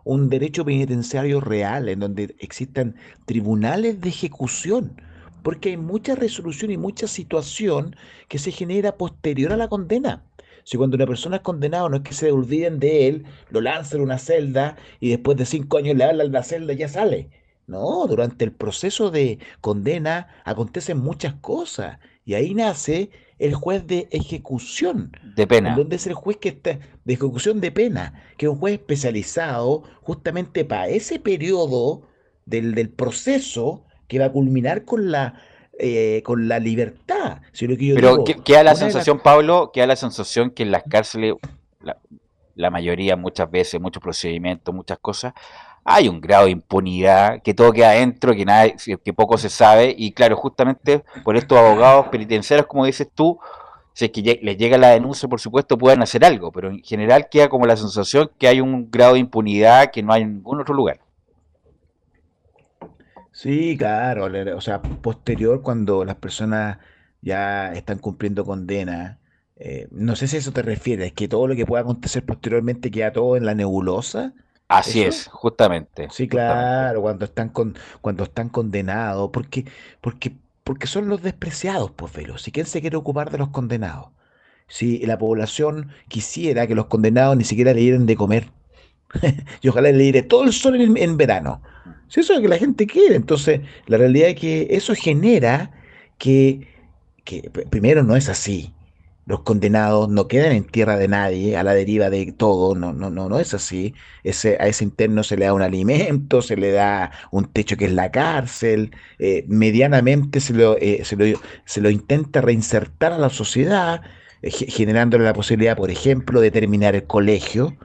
[0.05, 2.97] Un derecho penitenciario real en donde existan
[3.27, 5.01] tribunales de ejecución,
[5.43, 7.97] porque hay mucha resolución y mucha situación
[8.29, 10.23] que se genera posterior a la condena.
[10.69, 14.01] Si cuando una persona es condenada no es que se olviden de él, lo lanzan
[14.01, 17.31] en una celda y después de cinco años le hablan la celda y ya sale.
[17.67, 24.09] No, durante el proceso de condena acontecen muchas cosas y ahí nace el juez de
[24.11, 25.13] ejecución.
[25.37, 25.75] De pena.
[25.75, 29.85] Donde es el juez que está de ejecución de pena, que es un juez especializado
[30.03, 32.03] justamente para ese periodo
[32.45, 35.41] del, del proceso que va a culminar con la
[35.79, 37.41] eh, con la libertad.
[37.95, 41.35] Pero que, queda la sensación, Pablo, queda la sensación que en las cárceles,
[41.81, 41.97] la,
[42.55, 45.35] la, mayoría, muchas veces, muchos procedimientos, muchas cosas,
[45.85, 48.69] hay un grado de impunidad, que todo queda adentro, que, nada,
[49.03, 53.39] que poco se sabe, y claro, justamente por estos abogados penitenciarios, como dices tú,
[53.95, 57.29] si es que les llega la denuncia, por supuesto, pueden hacer algo, pero en general
[57.29, 60.61] queda como la sensación que hay un grado de impunidad que no hay en ningún
[60.61, 61.01] otro lugar.
[63.39, 66.79] Sí, claro, o sea, posterior cuando las personas
[67.21, 69.21] ya están cumpliendo condena,
[69.55, 73.13] eh, no sé si eso te refieres, que todo lo que pueda acontecer posteriormente queda
[73.13, 74.33] todo en la nebulosa.
[74.67, 76.09] Así es, justamente.
[76.11, 79.67] Sí, claro, cuando están con, cuando están condenados, porque,
[80.01, 80.33] porque,
[80.65, 82.39] porque son los despreciados, pues, velo.
[82.39, 84.09] Si quién se quiere ocupar de los condenados.
[84.67, 88.51] Si la población quisiera que los condenados ni siquiera le dieran de comer,
[89.63, 91.63] y ojalá le diera todo el sol en, verano.
[92.09, 95.71] Si eso es lo que la gente quiere, entonces la realidad es que eso genera
[96.19, 96.69] que,
[97.25, 98.75] que primero no es así.
[99.27, 103.11] Los condenados no quedan en tierra de nadie, a la deriva de todo, no, no,
[103.11, 103.95] no, no es así.
[104.25, 107.85] Ese, a ese interno se le da un alimento, se le da un techo que
[107.87, 113.19] es la cárcel, eh, medianamente se lo, eh, se, lo, se lo, intenta reinsertar a
[113.19, 114.01] la sociedad,
[114.41, 117.77] eh, generándole la posibilidad, por ejemplo, de terminar el colegio,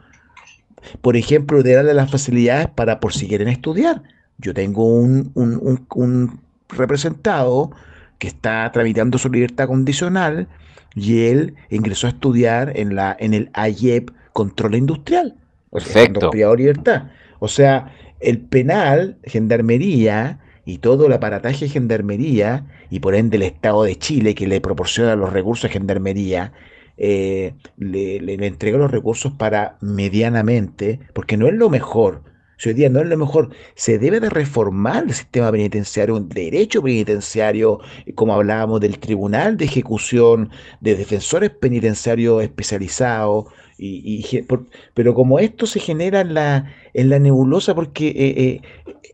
[1.01, 4.03] por ejemplo, de darle las facilidades para por si quieren estudiar.
[4.37, 7.71] Yo tengo un, un, un representado
[8.19, 10.47] que está tramitando su libertad condicional,
[10.95, 15.35] y él ingresó a estudiar en, la, en el AIEP Control Industrial.
[15.69, 16.31] O Perfecto.
[16.31, 17.03] Sea, libertad.
[17.39, 23.43] O sea, el penal, gendarmería y todo el aparataje de gendarmería, y por ende el
[23.43, 26.53] Estado de Chile que le proporciona los recursos de gendarmería,
[26.97, 32.23] eh, le, le entregó los recursos para medianamente, porque no es lo mejor,
[32.57, 36.29] si hoy día no es lo mejor, se debe de reformar el sistema penitenciario, un
[36.29, 37.79] derecho penitenciario,
[38.15, 44.45] como hablábamos del tribunal de ejecución, de defensores penitenciarios especializados, y,
[44.93, 48.61] pero como esto se genera en la, en la nebulosa, porque eh, eh,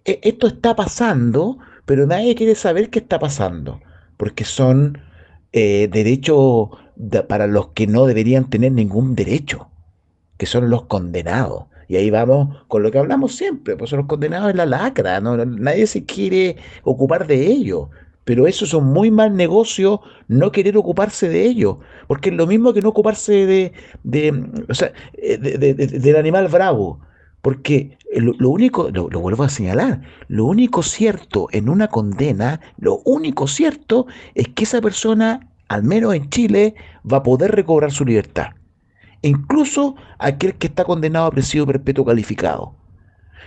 [0.05, 3.81] eh, esto está pasando, pero nadie quiere saber qué está pasando,
[4.17, 4.99] porque son
[5.51, 6.69] derechos
[7.27, 9.69] para los que no deberían tener ningún derecho,
[10.37, 11.65] que son los condenados.
[11.87, 15.19] Y ahí vamos con lo que hablamos siempre, pues son los condenados en la lacra,
[15.19, 15.43] ¿no?
[15.43, 17.89] nadie se quiere ocupar de ello.
[18.25, 22.45] Pero eso es un muy mal negocio no querer ocuparse de ello, porque es lo
[22.45, 26.99] mismo que no ocuparse de, de o sea, eh, del animal bravo.
[27.41, 33.47] Porque lo, único, lo, vuelvo a señalar, lo único cierto en una condena, lo único
[33.47, 36.75] cierto es que esa persona, al menos en Chile,
[37.11, 38.49] va a poder recobrar su libertad
[39.21, 42.75] incluso aquel que está condenado a presidio perpetuo calificado.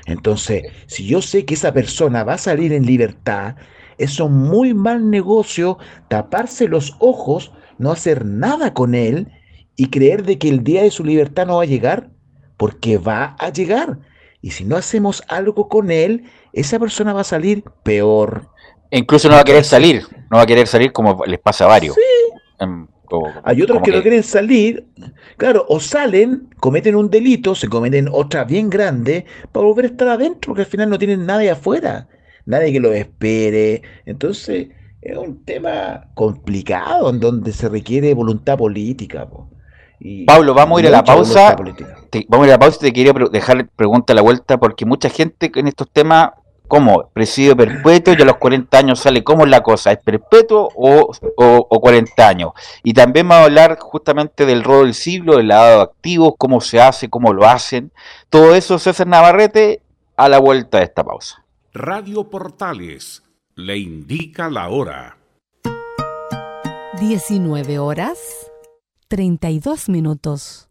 [0.07, 3.57] Entonces, si yo sé que esa persona va a salir en libertad,
[3.99, 9.29] Es un muy mal negocio taparse los ojos, no hacer nada con él
[9.77, 12.11] y creer de que el día de su libertad no va a llegar,
[12.57, 14.01] porque va a llegar.
[14.41, 18.52] Y si no hacemos algo con él, esa persona va a salir peor.
[18.93, 21.65] E incluso no va a querer salir, no va a querer salir como les pasa
[21.65, 21.95] a varios.
[21.95, 22.03] Sí.
[22.61, 22.87] Em,
[23.43, 24.87] Hay otros que, no quieren salir,
[25.39, 30.09] claro, o salen, cometen un delito, se cometen otra bien grande, para volver a estar
[30.09, 32.07] adentro, porque al final no tienen nadie afuera,
[32.45, 33.81] nadie que lo espere.
[34.05, 34.69] Entonces,
[35.01, 39.27] es un tema complicado en donde se requiere voluntad política.
[40.27, 41.57] Pablo, vamos a ir a la pausa.
[42.29, 44.85] vamos a ir a la pausa y te quería dejar pregunta a la vuelta, porque
[44.85, 46.33] mucha gente en estos temas
[46.73, 47.11] ¿Cómo?
[47.13, 49.23] Presidio perpetuo y a los 40 años sale.
[49.23, 49.93] ¿Cómo es la cosa?
[49.93, 52.53] ¿Es perpetuo o, o, 40 años?
[52.83, 56.63] Y también vamos a hablar justamente del rol del siglo, del lado de activos, cómo
[56.63, 57.93] se hace, cómo lo hacen.
[58.31, 59.83] Todo eso, César Navarrete,
[60.17, 61.45] a la vuelta de esta pausa.
[61.75, 63.23] Radio Portales
[63.55, 65.19] le indica la hora.
[66.99, 68.19] 19 horas
[69.09, 70.71] 32 minutos.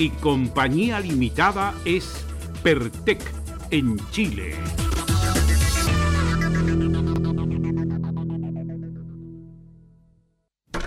[0.00, 2.24] y Compañía Limitada es
[2.62, 3.20] Pertec
[3.70, 4.54] en Chile.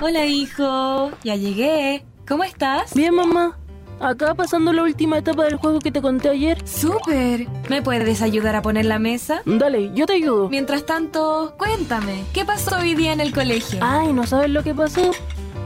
[0.02, 2.04] Hola hijo, ya llegué.
[2.28, 2.95] ¿Cómo estás?
[2.95, 3.60] Bien mamá.
[3.99, 6.67] Acá pasando la última etapa del juego que te conté ayer.
[6.67, 7.47] ¡Súper!
[7.69, 9.43] ¿Me puedes ayudar a poner la mesa?
[9.45, 10.49] Dale, yo te ayudo.
[10.49, 13.78] Mientras tanto, cuéntame, ¿qué pasó hoy día en el colegio?
[13.84, 15.12] Ay, ¿no sabes lo que pasó?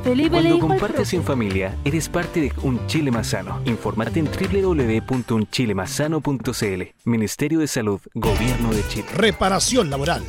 [0.04, 3.62] Cuando compartes en familia, eres parte de Un Chile Más Sano.
[3.66, 6.82] Infórmate en www.unchilemasano.cl.
[7.06, 9.06] Ministerio de Salud, Gobierno de Chile.
[9.16, 10.24] Reparación laboral.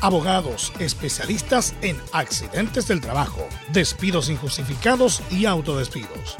[0.00, 6.36] Abogados especialistas en accidentes del trabajo, despidos injustificados y autodespidos.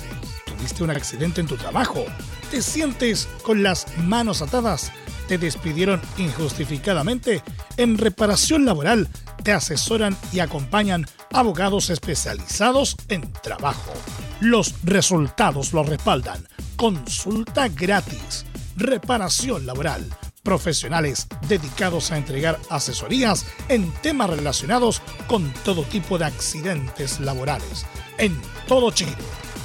[0.47, 2.05] ¿Tuviste un accidente en tu trabajo?
[2.51, 4.91] ¿Te sientes con las manos atadas?
[5.29, 7.43] ¿Te despidieron injustificadamente?
[7.77, 9.09] En reparación laboral
[9.45, 13.93] te asesoran y acompañan abogados especializados en trabajo.
[14.41, 16.47] Los resultados lo respaldan.
[16.77, 18.45] Consulta gratis.
[18.77, 20.07] Reparación laboral.
[20.43, 27.85] Profesionales dedicados a entregar asesorías en temas relacionados con todo tipo de accidentes laborales.
[28.17, 29.13] En todo Chile.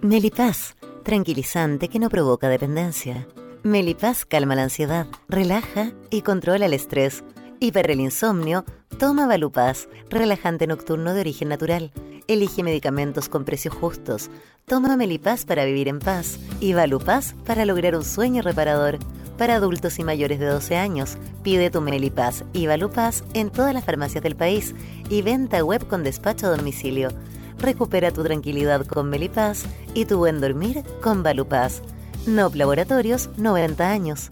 [0.02, 3.28] Melipaz, tranquilizante que no provoca dependencia.
[3.64, 7.24] Melipaz calma la ansiedad, relaja y controla el estrés
[7.62, 8.66] y para el insomnio,
[8.98, 11.92] toma Valupaz, relajante nocturno de origen natural.
[12.28, 14.32] Elige medicamentos con precios justos.
[14.66, 18.98] Toma Melipaz para vivir en paz y Valupaz para lograr un sueño reparador.
[19.38, 23.86] Para adultos y mayores de 12 años, pide tu Melipaz y Valupaz en todas las
[23.86, 24.74] farmacias del país
[25.10, 27.10] y venta web con despacho a domicilio.
[27.60, 31.84] Recupera tu tranquilidad con Melipaz y tu buen dormir con Valupaz.
[32.26, 34.32] NOP Laboratorios, 90 años.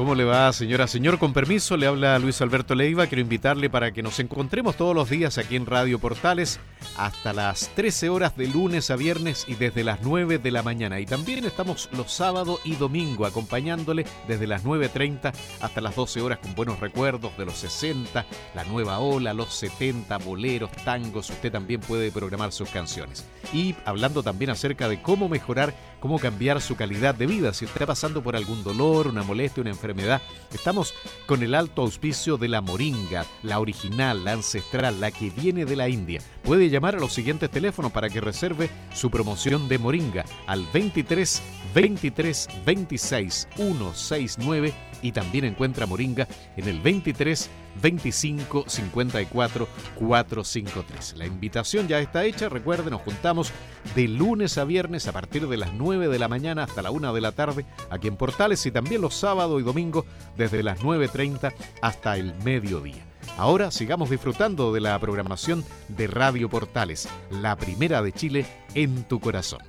[0.00, 0.86] ¿Cómo le va, señora?
[0.86, 3.06] Señor, con permiso, le habla Luis Alberto Leiva.
[3.06, 6.58] Quiero invitarle para que nos encontremos todos los días aquí en Radio Portales
[6.96, 11.00] hasta las 13 horas de lunes a viernes y desde las 9 de la mañana.
[11.00, 16.38] Y también estamos los sábados y domingo acompañándole desde las 9.30 hasta las 12 horas
[16.38, 18.24] con buenos recuerdos de los 60,
[18.54, 21.28] la nueva ola, los 70, boleros, tangos.
[21.28, 23.26] Usted también puede programar sus canciones.
[23.52, 27.52] Y hablando también acerca de cómo mejorar, cómo cambiar su calidad de vida.
[27.52, 30.20] Si está pasando por algún dolor, una molestia, una enfermedad,
[30.52, 30.94] estamos
[31.26, 35.76] con el alto auspicio de la moringa, la original, la ancestral, la que viene de
[35.76, 36.20] la India.
[36.42, 41.42] Puede llamar a los siguientes teléfonos para que reserve su promoción de moringa al 23
[41.74, 46.26] 23 26 169 y también encuentra moringa
[46.56, 51.14] en el 23 25 54 453.
[51.16, 53.52] La invitación ya está hecha, recuerden, nos juntamos
[53.94, 57.12] de lunes a viernes a partir de las 9 de la mañana hasta la 1
[57.12, 60.04] de la tarde aquí en Portales y también los sábados y domingos
[60.36, 63.04] desde las 9.30 hasta el mediodía.
[63.36, 69.20] Ahora sigamos disfrutando de la programación de Radio Portales, la primera de Chile en tu
[69.20, 69.60] corazón.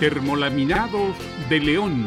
[0.00, 1.14] Termolaminados
[1.48, 2.06] de León,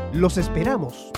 [0.13, 1.11] Los esperamos.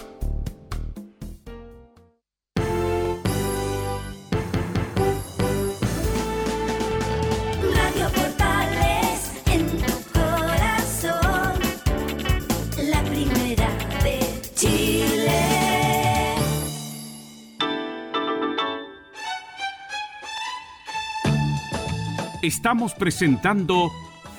[22.43, 23.91] estamos presentando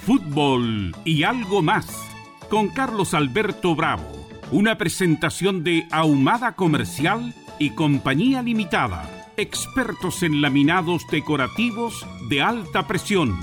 [0.06, 1.86] Fútbol y algo más
[2.48, 4.10] con Carlos Alberto Bravo,
[4.50, 13.36] una presentación de Ahumada Comercial y Compañía Limitada, expertos en laminados decorativos de alta presión.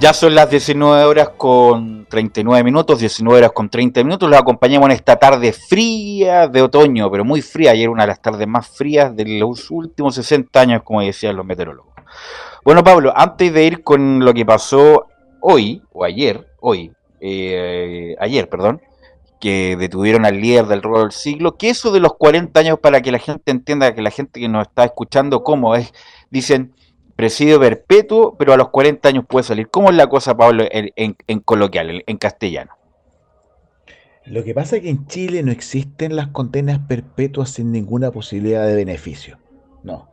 [0.00, 4.28] Ya son las 19 horas con 39 minutos, 19 horas con 30 minutos.
[4.28, 7.70] Los acompañamos en esta tarde fría de otoño, pero muy fría.
[7.70, 11.46] Ayer una de las tardes más frías de los últimos 60 años, como decían los
[11.46, 11.94] meteorólogos.
[12.64, 15.06] Bueno, Pablo, antes de ir con lo que pasó
[15.40, 16.92] hoy, o ayer, hoy,
[17.26, 18.82] eh, ayer, perdón,
[19.40, 23.00] que detuvieron al líder del rol del siglo, ¿qué eso de los 40 años para
[23.00, 25.92] que la gente entienda, que la gente que nos está escuchando, cómo es?
[26.30, 26.74] Dicen,
[27.16, 29.68] presidio perpetuo, pero a los 40 años puede salir.
[29.68, 32.72] ¿Cómo es la cosa, Pablo, en, coloquial, en, castellano?
[34.26, 38.66] Lo que pasa es que en Chile no existen las condenas perpetuas sin ninguna posibilidad
[38.66, 39.38] de beneficio.
[39.82, 40.08] No.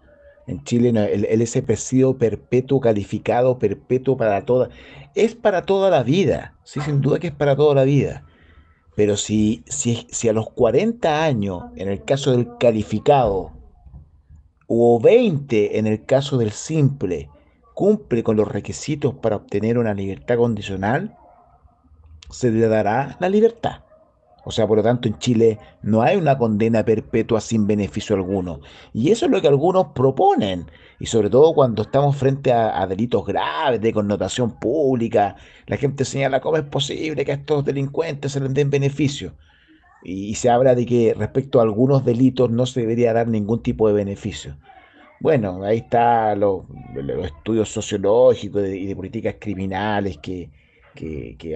[0.48, 4.70] En Chile no, el, ese presidio perpetuo calificado, perpetuo para toda.
[5.16, 6.56] Es para toda la vida.
[6.64, 8.26] Sí, sin duda que es para toda la vida.
[8.96, 13.52] Pero si, si, si a los 40 años, en el caso del calificado,
[14.68, 17.30] o 20 en el caso del simple,
[17.74, 21.18] cumple con los requisitos para obtener una libertad condicional,
[22.30, 23.82] se le dará la libertad.
[24.44, 28.60] O sea, por lo tanto, en Chile no hay una condena perpetua sin beneficio alguno.
[28.94, 30.66] Y eso es lo que algunos proponen.
[31.00, 35.36] Y sobre todo cuando estamos frente a, delitos graves de connotación pública,
[35.68, 39.34] la gente señala cómo es posible que a estos delincuentes se les den beneficio
[40.04, 43.88] y, se habla de que respecto a algunos delitos no se debería dar ningún tipo
[43.88, 44.58] de beneficio.
[45.20, 46.64] Bueno, ahí está los,
[47.24, 50.50] estudios sociológicos y de, políticas criminales que,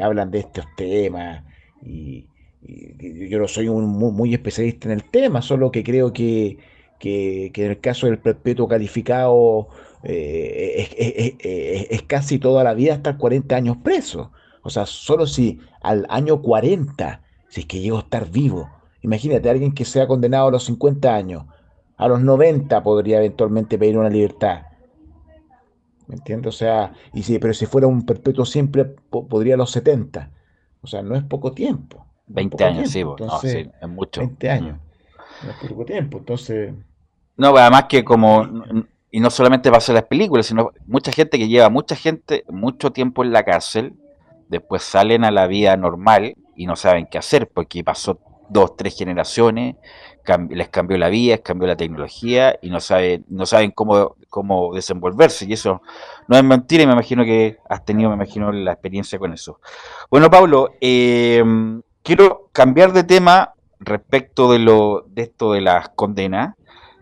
[0.01, 1.43] hablan de estos temas.
[1.83, 2.27] Y,
[2.67, 6.57] yo no soy un, muy, especialista en el tema, solo que creo que,
[7.01, 9.67] en el caso del perpetuo calificado
[10.03, 14.31] eh, es, es, casi toda la vida hasta 40 años preso.
[14.63, 17.21] O sea, solo si al año 40
[17.55, 18.69] si es que llego a estar vivo.
[19.01, 21.45] Imagínate, alguien que sea condenado a los 50 años,
[21.95, 24.63] a los 90 podría eventualmente pedir una libertad.
[26.07, 26.53] ¿Me entiendes?
[26.53, 30.31] O sea, y si, pero si fuera un perpetuo siempre, podría a los 70.
[30.81, 32.04] O sea, no es poco tiempo.
[32.27, 33.03] 20 años, sí,
[33.41, 34.21] sí, es mucho.
[34.21, 34.79] 20 años.
[35.43, 36.73] No es poco tiempo, entonces...
[37.37, 38.47] No, además que como,
[39.11, 42.91] y no solamente pasa en las películas, sino mucha gente que lleva mucha gente mucho
[42.91, 43.93] tiempo en la cárcel,
[44.47, 48.19] después salen a la vida normal y no saben qué hacer porque pasó
[48.49, 49.75] dos, tres generaciones,
[50.49, 54.73] les cambió la vida, les cambió la tecnología y no saben, no saben cómo, cómo
[54.73, 55.45] desenvolverse.
[55.45, 55.81] Y eso
[56.27, 59.59] no es mentira y me imagino que has tenido, me imagino, la experiencia con eso.
[60.09, 66.55] Bueno, Pablo, em, quiero cambiar de tema respecto de, lo, de esto de las condenas.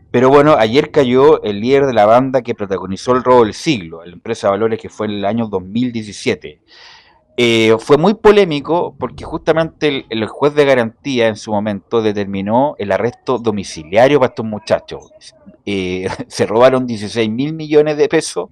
[0.10, 4.04] Pero bueno, ayer cayó el líder de la banda que protagonizó el robo del siglo,
[4.06, 6.62] la empresa de valores que fue en el año 2017.
[7.36, 12.92] Eh, fue muy polémico porque justamente el, juez de garantía en su momento determinó el
[12.92, 15.12] arresto domiciliario para estos muchachos.
[15.66, 18.50] Eh, se robaron 16 mil millones de pesos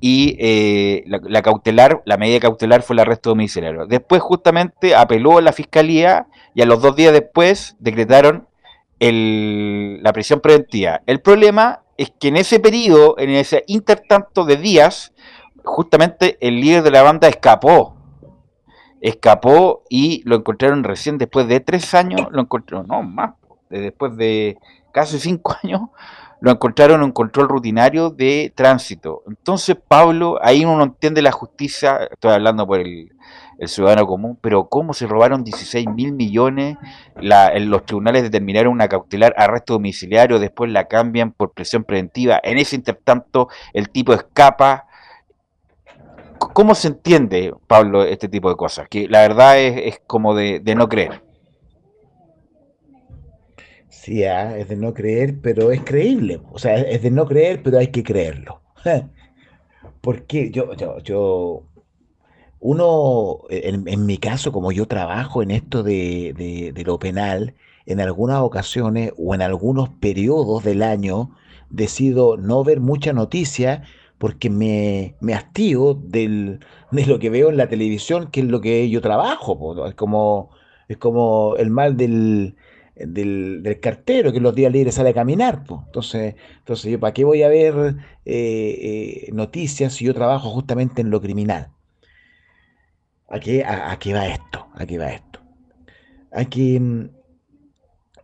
[0.00, 3.86] y eh, la, cautelar, la medida cautelar fue el arresto domiciliario.
[3.86, 8.46] Después justamente apeló la fiscalía y a los dos días después decretaron
[8.98, 11.00] la prisión preventiva.
[11.06, 15.14] El problema es que en ese periodo, en ese intertanto de días,
[15.64, 17.99] justamente el líder de la banda escapó.
[19.00, 23.34] Escapó y lo encontraron recién después de tres años, lo encontraron, no más,
[23.70, 24.58] después de
[24.92, 25.82] casi cinco años,
[26.40, 29.22] lo encontraron en control rutinario de tránsito.
[29.28, 33.12] Entonces, Pablo, ahí uno no entiende la justicia, estoy hablando por el,
[33.66, 36.78] ciudadano común, pero ¿cómo se robaron 16 mil millones?
[37.20, 42.40] los tribunales determinaron una cautelar arresto domiciliario, después la cambian por presión preventiva.
[42.42, 44.86] En ese intertanto, el tipo escapa.
[46.40, 48.88] ¿Cómo se entiende, Pablo, este tipo de cosas?
[48.88, 51.22] Que la verdad es, como de, no creer.
[53.88, 56.40] Sí, ah, es de no creer, pero es creíble.
[56.50, 58.62] O sea, es de no creer, pero hay que creerlo.
[60.00, 61.64] Porque yo, yo, yo
[62.60, 67.54] uno, en, mi caso, como yo trabajo en esto de, lo penal,
[67.86, 71.30] en algunas ocasiones o en algunos periodos del año
[71.70, 73.84] decido no ver mucha noticia
[74.20, 75.32] porque me, me
[75.94, 76.60] del,
[76.90, 79.86] de lo que veo en la televisión, que es lo que yo trabajo.
[79.86, 80.50] Es, como,
[80.88, 82.54] es como el mal del,
[82.96, 85.62] del, cartero que los días libres sale a caminar.
[85.86, 87.96] Entonces, entonces yo, ¿para qué voy a ver
[88.26, 91.70] eh, eh, noticias si yo trabajo justamente en lo criminal?
[93.26, 93.64] ¿A qué,
[94.12, 94.66] va esto?
[94.74, 95.40] ¿A qué va esto?
[96.30, 97.08] Aquí, mm,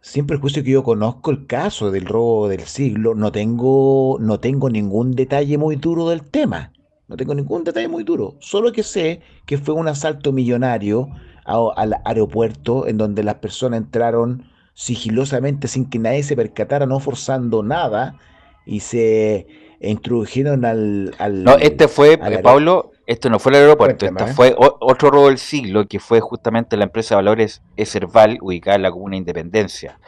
[0.06, 4.38] siempre el juicio que yo conozco el caso del robo del siglo, no tengo, no
[4.38, 6.72] tengo ningún detalle muy duro del tema.
[7.08, 8.36] No tengo ningún detalle muy duro.
[8.38, 11.08] Solo que sé que fue un asalto millonario
[11.44, 14.44] al aeropuerto en donde las personas entraron
[14.74, 18.16] sigilosamente sin que nadie se percatara, no forzando nada,
[18.64, 19.46] y se
[19.80, 21.14] introdujeron al...
[21.44, 25.86] no, este fue, Pablo, esto no fue el aeropuerto, esto fue otro robo del siglo,
[25.86, 29.98] que fue justamente la empresa de valores Eserval, ubicada en la comuna Independencia.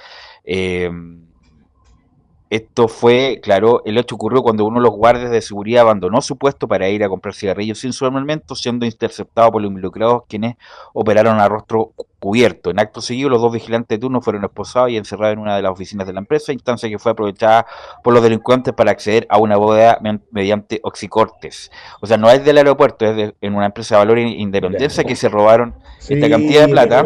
[0.45, 0.91] Eh,
[2.51, 6.39] esto fue, claro, el hecho ocurrió cuando uno de los guardias de seguridad abandonó su
[6.39, 10.57] puesto para ir a comprar cigarrillos sin su armamento, siendo interceptado por los involucrados quienes
[10.95, 12.71] operaron a rostro cubierto.
[12.71, 15.63] En acto seguido, los dos vigilantes de turno fueron esposados y encerrados en una de
[15.63, 17.67] las oficinas de la empresa, instancia que fue aprovechada
[18.03, 21.71] por los delincuentes para acceder a una bóveda mediante oxicortes.
[22.01, 25.15] O sea, no es del aeropuerto, es en una empresa de valor e independencia que
[25.15, 25.75] se robaron
[26.09, 27.05] esta cantidad de plata.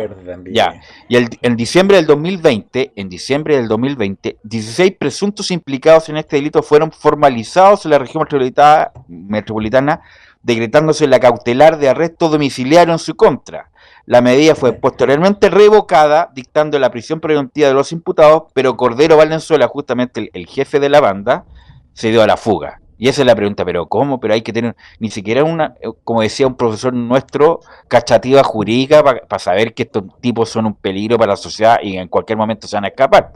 [0.50, 0.80] Ya.
[1.08, 6.36] Y el, en diciembre del 2020, en diciembre del 2020, 16 presuntos implicados en este
[6.36, 10.02] delito fueron formalizados en la región metropolitana, metropolitana
[10.42, 13.70] decretándose la cautelar de arresto domiciliario en su contra.
[14.04, 19.68] La medida fue posteriormente revocada, dictando la prisión preventiva de los imputados, pero Cordero Valenzuela,
[19.68, 21.44] justamente el, jefe de la banda,
[21.92, 22.80] se dio a la fuga.
[22.98, 24.20] Y esa es la pregunta, pero ¿cómo?
[24.20, 25.74] Pero hay que tener ni siquiera una,
[26.04, 31.16] como decía un profesor nuestro, cachativa jurídica para saber que estos tipos son un peligro
[31.18, 33.32] para la sociedad y en cualquier momento se van a escapar.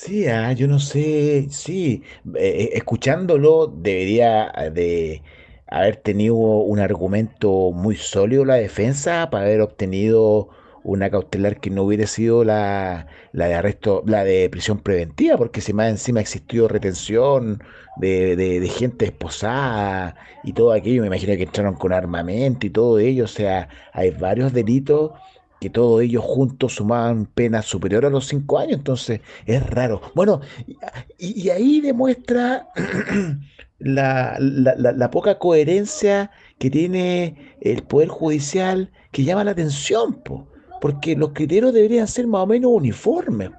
[0.00, 2.04] Sí, ah, yo no sé, sí,
[2.36, 5.22] eh, escuchándolo debería de
[5.66, 10.50] haber tenido un argumento muy sólido la defensa para haber obtenido
[10.84, 15.60] una cautelar que no hubiera sido la, la de arresto, la de prisión preventiva, porque
[15.60, 17.60] si más encima existió retención
[17.96, 23.00] de, de, gente esposada y todo aquello, me imagino que entraron con armamento y todo
[23.00, 25.12] ello, o sea, hay varios delitos
[25.60, 30.00] que todos ellos juntos sumaban penas superiores a los cinco años, entonces es raro.
[30.14, 30.40] Bueno,
[31.18, 32.68] y ahí demuestra
[33.78, 40.20] la, la, poca coherencia que tiene el Poder Judicial que llama la atención,
[40.80, 43.50] porque los criterios deberían ser más o menos uniformes,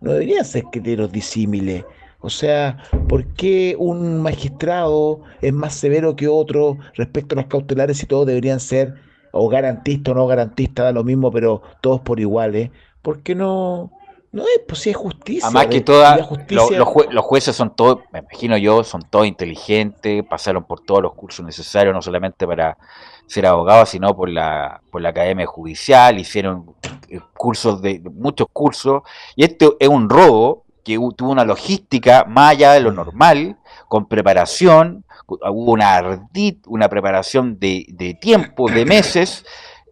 [0.00, 1.84] no deberían ser criterios disímiles.
[2.20, 2.78] O sea,
[3.08, 8.26] ¿por qué un magistrado es más severo que otro respecto a los cautelares y todos
[8.26, 8.94] deberían ser
[9.32, 12.70] o garantistas o no garantistas, da lo mismo, pero todos por iguales?
[13.02, 13.90] ¿Por qué no,
[14.30, 15.46] no es, pues si es justicia.
[15.46, 16.16] Además que toda,
[16.50, 21.44] los, jueces son todos, me imagino yo, son todos inteligentes, pasaron por todos los cursos
[21.44, 22.76] necesarios, no solamente para
[23.26, 26.74] ser abogados, sino por la, por la academia judicial, hicieron
[27.08, 29.02] eh, cursos de, muchos cursos,
[29.34, 33.56] y esto es un robo que tuvo una logística más allá de lo normal,
[33.88, 39.44] con preparación, hubo una ardid, una preparación de, de tiempo, de meses,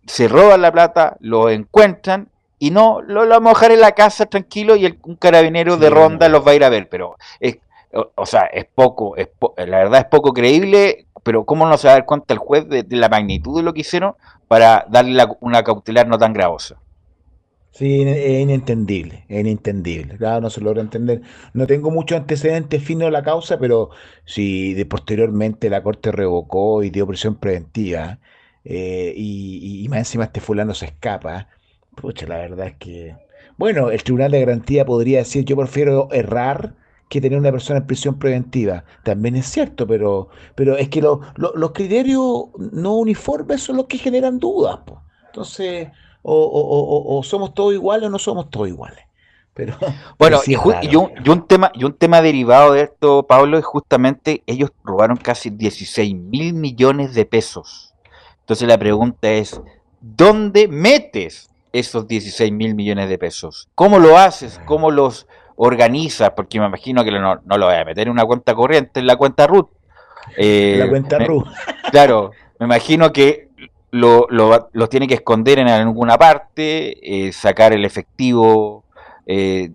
[0.07, 2.29] se roban la plata, lo encuentran
[2.59, 5.91] y no, lo, vamos a dejar en la casa tranquilo y el, un carabinero de
[5.91, 7.59] ronda los va a ir a ver, pero es,
[8.15, 9.29] o, sea, es poco, es
[9.59, 12.67] la verdad es poco creíble, pero ¿cómo no se va a dar cuenta el juez
[12.69, 14.15] de, la magnitud de lo que hicieron
[14.49, 16.77] para darle una cautelar no tan gravosa?
[17.77, 20.16] Sí, es inentendible, es inentendible.
[20.16, 21.20] Claro, no se logra entender.
[21.53, 23.91] No tengo muchos antecedentes finos de la causa, pero
[24.24, 28.18] si de posteriormente la Corte revocó y dio prisión preventiva,
[28.64, 31.49] eh, y, y, más encima este fulano se escapa,
[31.95, 33.16] pucha, la verdad es que...
[33.59, 36.74] Bueno, el Tribunal de Garantía podría decir, yo prefiero errar
[37.11, 38.85] que tener una persona en prisión preventiva.
[39.05, 44.39] También es cierto, pero, pero es que los criterios no uniformes son los que generan
[44.39, 44.81] dudas.
[45.27, 45.89] Entonces
[46.29, 49.05] o, somos todos iguales o no somos todos iguales.
[49.55, 49.77] Pero,
[50.18, 55.16] bueno, y, un, tema, y un tema derivado de esto, Pablo, es justamente ellos robaron
[55.16, 57.95] casi 16 mil millones de pesos.
[58.41, 59.61] Entonces la pregunta es,
[60.01, 63.68] ¿dónde metes esos 16 mil millones de pesos?
[63.74, 64.61] ¿Cómo lo haces?
[64.66, 66.31] ¿Cómo los organizas?
[66.37, 69.07] Porque me imagino que no, no lo voy a meter en una cuenta corriente, en
[69.07, 69.68] la cuenta RUT.
[70.37, 71.47] Eh, la cuenta RUT.
[71.91, 73.49] Claro, me imagino que
[73.91, 78.84] lo, los tiene que esconder en alguna parte, eh, sacar el efectivo,
[79.26, 79.70] eh,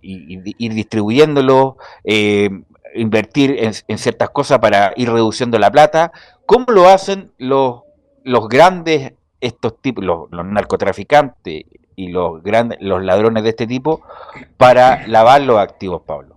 [0.00, 2.50] y, ir distribuyéndolo, eh,
[2.94, 6.12] invertir en, ciertas cosas para ir reduciendo la plata.
[6.46, 7.82] ¿Cómo lo hacen los,
[8.22, 11.64] los grandes, estos tipos, los, narcotraficantes
[11.96, 14.02] y los grandes, los ladrones de este tipo,
[14.56, 16.36] para lavar los activos, Pablo?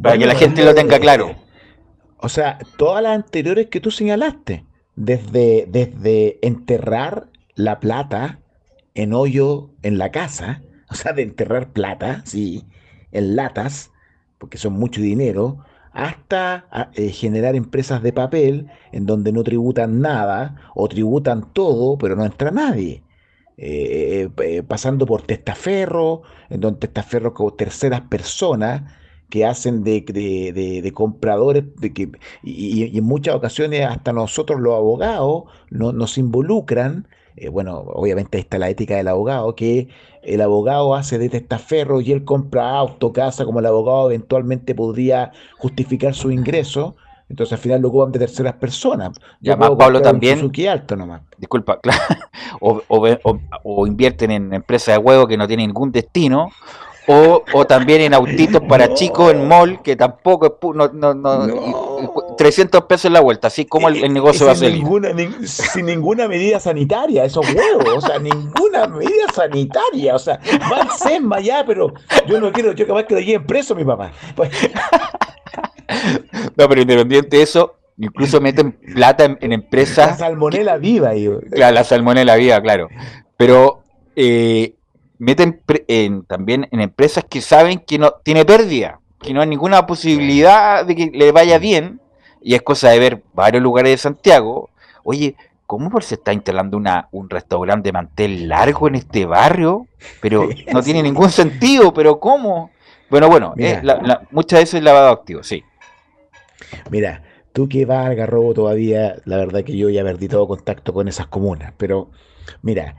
[0.00, 1.34] Para que la gente lo tenga claro.
[2.18, 4.64] O sea, todas las anteriores que tú señalaste
[4.96, 8.40] desde, desde enterrar la plata
[8.94, 12.64] en hoyo en la casa, o sea, de enterrar plata, sí,
[13.12, 13.90] en latas,
[14.38, 20.56] porque son mucho dinero, hasta eh, generar empresas de papel en donde no tributan nada
[20.74, 23.02] o tributan todo, pero no entra nadie.
[23.58, 28.82] Eh, eh, pasando por testaferro, en donde testaferro como terceras personas
[29.32, 32.10] que hacen de, de, compradores de que,
[32.42, 37.08] y, en muchas ocasiones hasta nosotros los abogados no, nos involucran.
[37.36, 39.88] Eh, bueno, obviamente está la ética del abogado, que
[40.22, 45.32] el abogado hace de testaferro y él compra auto, casa, como el abogado eventualmente podría
[45.56, 46.94] justificar su ingreso.
[47.30, 49.12] Entonces al final lo ocupan de terceras personas.
[49.40, 50.52] Ya más Pablo también.
[50.68, 51.22] alto nomás.
[51.38, 52.02] Disculpa, claro.
[52.60, 56.50] O, o, o, invierten en empresas de huevo que no tienen ningún destino,
[57.06, 61.46] o, o también en autitos para chicos en mall, que tampoco es no, no, no,
[62.36, 64.72] 300 pesos en la vuelta, así como el, negocio va a ser.
[65.44, 70.38] sin ninguna medida sanitaria, esos huevos, o sea, ninguna medida sanitaria, o sea,
[70.70, 71.92] van SEMA ya, pero
[72.26, 74.12] yo no quiero, yo capaz que lo lleven preso mi papá.
[74.36, 74.50] Pues...
[76.56, 80.12] No, pero independiente de eso, incluso meten plata en, empresas.
[80.12, 81.40] La salmonela viva, yo.
[81.50, 82.88] Claro, la salmonela viva, claro.
[83.36, 83.82] Pero
[84.16, 84.74] eh,
[85.22, 89.86] meten en, también en empresas que saben que no tiene pérdida, que no hay ninguna
[89.86, 92.00] posibilidad de que le vaya bien,
[92.40, 94.68] y es cosa de ver varios lugares de Santiago,
[95.04, 99.86] oye, ¿cómo se está instalando una, un restaurante de mantel largo en este barrio?
[100.20, 102.72] Pero no tiene ningún sentido, pero ¿cómo?
[103.08, 103.80] Bueno, bueno, eh,
[104.32, 105.62] muchas veces es lavado activo, sí.
[106.90, 110.92] Mira, tú que vas al Garrobo todavía, la verdad que yo ya perdí todo contacto
[110.92, 112.10] con esas comunas, pero
[112.60, 112.96] mira,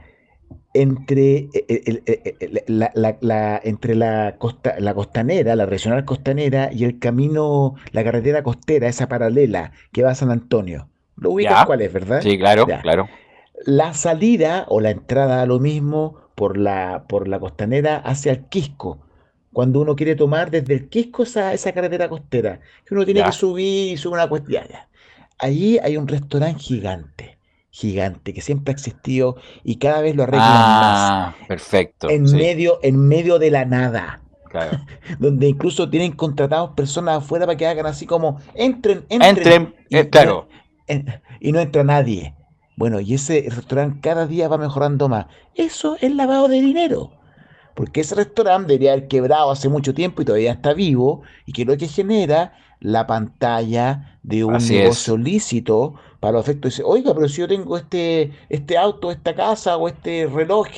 [0.74, 6.98] entre, eh, eh, eh, la, entre la, costa, la costanera, la regional costanera y el
[6.98, 10.88] camino, la carretera costera, esa paralela que va a San Antonio.
[11.16, 12.20] ¿Lo ubicas cuál es, verdad?
[12.22, 13.08] Sí, claro, claro.
[13.64, 18.46] La salida o la entrada a lo mismo por la, por la costanera hacia el
[18.46, 18.98] Quisco.
[19.52, 23.30] Cuando uno quiere tomar desde el Quisco esa, esa carretera costera, que uno tiene que
[23.30, 24.64] subir y subir una cuestión.
[25.38, 27.33] Allí hay un restaurante gigante
[27.74, 31.48] gigante que siempre ha existido y cada vez lo arreglan ah, más.
[31.48, 32.08] Perfecto.
[32.08, 34.22] En medio, en medio de la nada.
[34.48, 34.78] Claro.
[35.18, 39.74] donde incluso tienen contratados personas afuera para que hagan así como entren, entren.
[39.88, 40.48] y, eh, claro.
[41.40, 42.32] y no entra nadie.
[42.76, 45.26] Bueno, y ese restaurante cada día va mejorando más.
[45.56, 47.10] Eso es lavado de dinero.
[47.74, 51.22] Porque ese restaurante debería haber quebrado hace mucho tiempo y todavía está vivo.
[51.44, 55.94] Y que lo que genera la pantalla de un negocio lícito
[56.24, 56.70] para los efectos.
[56.72, 60.68] Dice, oiga, pero si yo tengo este, este auto, esta casa, o este reloj,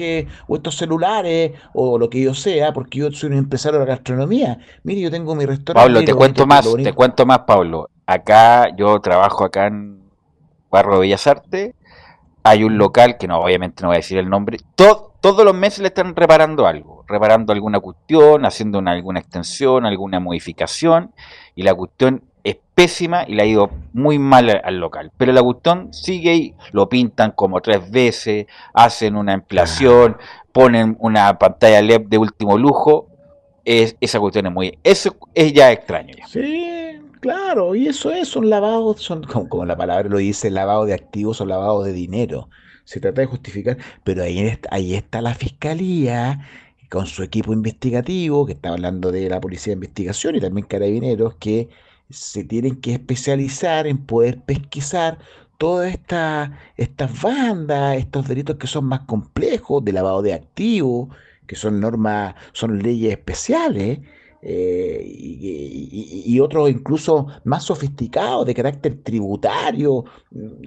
[0.48, 3.92] o estos celulares, o lo que yo sea, porque yo soy un empresario de la
[3.92, 4.58] gastronomía.
[4.82, 5.86] Mire, yo tengo mi restaurante.
[5.86, 7.90] Pablo, te cuento más, te cuento más, Pablo.
[8.06, 10.00] Acá, yo trabajo acá en
[10.68, 11.74] Barro de Bellas Artes.
[12.42, 15.78] Hay un local, que no, obviamente no voy a decir el nombre, todos los meses
[15.78, 21.12] le están reparando algo, reparando alguna cuestión, haciendo alguna extensión, alguna modificación,
[21.54, 25.10] y la cuestión es pésima y le ha ido muy mal al, local.
[25.16, 30.16] Pero la cuestión sigue ahí, lo pintan como tres veces, hacen una ampliación,
[30.52, 33.08] ponen una pantalla LED de último lujo.
[33.64, 34.78] Es, esa cuestión es muy.
[34.84, 36.14] Eso es ya extraño.
[36.16, 36.28] Ya.
[36.28, 40.94] Sí, claro, y eso es, son lavados, son como, la palabra lo dice, lavado de
[40.94, 42.48] activos o lavado de dinero.
[42.84, 46.46] Se trata de justificar, pero ahí, ahí está la fiscalía
[46.88, 51.34] con su equipo investigativo, que está hablando de la Policía de Investigación y también Carabineros,
[51.34, 51.68] que
[52.10, 55.18] se tienen que especializar en poder pesquisar
[55.58, 61.08] todas estas estas bandas, estos delitos que son más complejos, de lavado de activos,
[61.46, 64.00] que son normas, son leyes especiales,
[64.42, 70.04] eh, y, otros incluso más sofisticados de carácter tributario,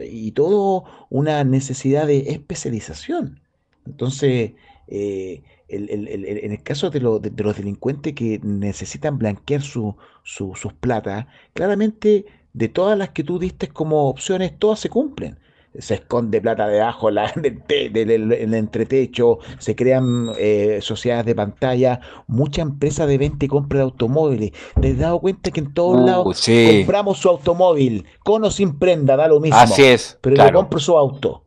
[0.04, 3.40] y todo una necesidad de especialización.
[3.86, 4.54] Entonces,
[4.88, 7.22] eh, en el caso de, los
[7.58, 14.10] delincuentes que necesitan blanquear su, sus plata, claramente de todas las que tú diste como
[14.10, 15.40] opciones, todas se cumplen.
[15.78, 17.32] Se esconde plata debajo la,
[17.68, 23.80] del, el entretecho, se crean eh, sociedades de pantalla, mucha empresa de venta y compra
[23.80, 24.52] de automóviles.
[24.82, 28.80] ¿Te has dado cuenta que en todos uh, lados compramos su automóvil, con o sin
[28.80, 29.58] prenda, da lo mismo?
[29.60, 30.18] Así es.
[30.22, 31.44] Pero yo compro su auto.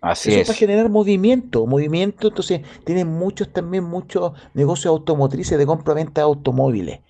[0.00, 0.46] Así Eso es.
[0.48, 7.00] para generar movimiento, movimiento, entonces tienen muchos también muchos negocios automotrices de compra-venta de automóviles.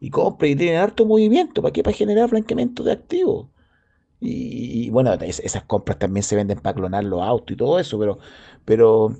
[0.00, 1.82] Y compra y tienen harto movimiento, ¿para qué?
[1.82, 3.46] Para generar blanqueamiento de activos.
[4.24, 8.18] Y, bueno, esas compras también se venden para clonar los autos y todo eso, pero,
[8.64, 9.16] pero,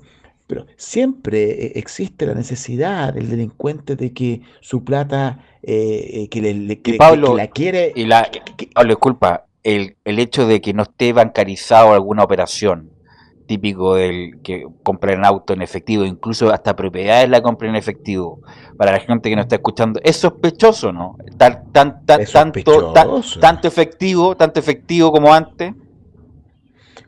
[0.47, 6.41] pero siempre e, existe la necesidad del delincuente de que su plata, eh, eh, que,
[6.41, 7.91] le, que, la quiere...
[7.97, 8.31] Y la,
[8.73, 12.92] Pablo, disculpa, el, el hecho de que no esté bancarizado alguna operación,
[13.45, 18.41] típico del que compran auto en efectivo, incluso hasta propiedades la compran en efectivo.
[18.77, 21.17] Para la gente que no está escuchando, es sospechoso, ¿no?
[21.37, 22.93] Tan, tan, tanto,
[23.39, 25.73] tanto efectivo, tanto efectivo como antes.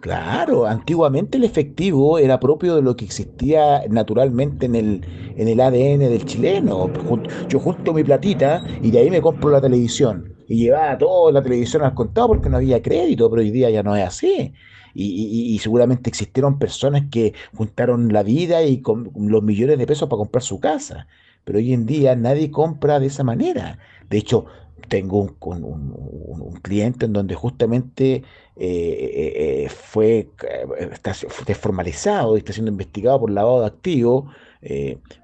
[0.01, 5.59] Claro, antiguamente el efectivo era propio de lo que existía naturalmente en el, en el
[5.59, 6.91] ADN del chileno.
[7.49, 10.35] Yo junto mi platita y de ahí me compro la televisión.
[10.47, 13.81] Y llevaba toda la televisión al contado porque no había crédito, pero hoy día ya
[13.81, 14.53] no es así
[14.95, 20.19] y, seguramente existieron personas que juntaron la vida y con los millones de pesos para
[20.19, 21.07] comprar su casa.
[21.43, 23.77] Pero hoy en día nadie compra de esa manera.
[24.09, 24.45] De hecho,
[24.87, 28.23] tengo un, un, cliente en donde justamente eh,
[28.55, 30.29] eh, eh, fue
[30.91, 31.13] está
[31.45, 34.25] desformalizado y está siendo investigado por lavado de activos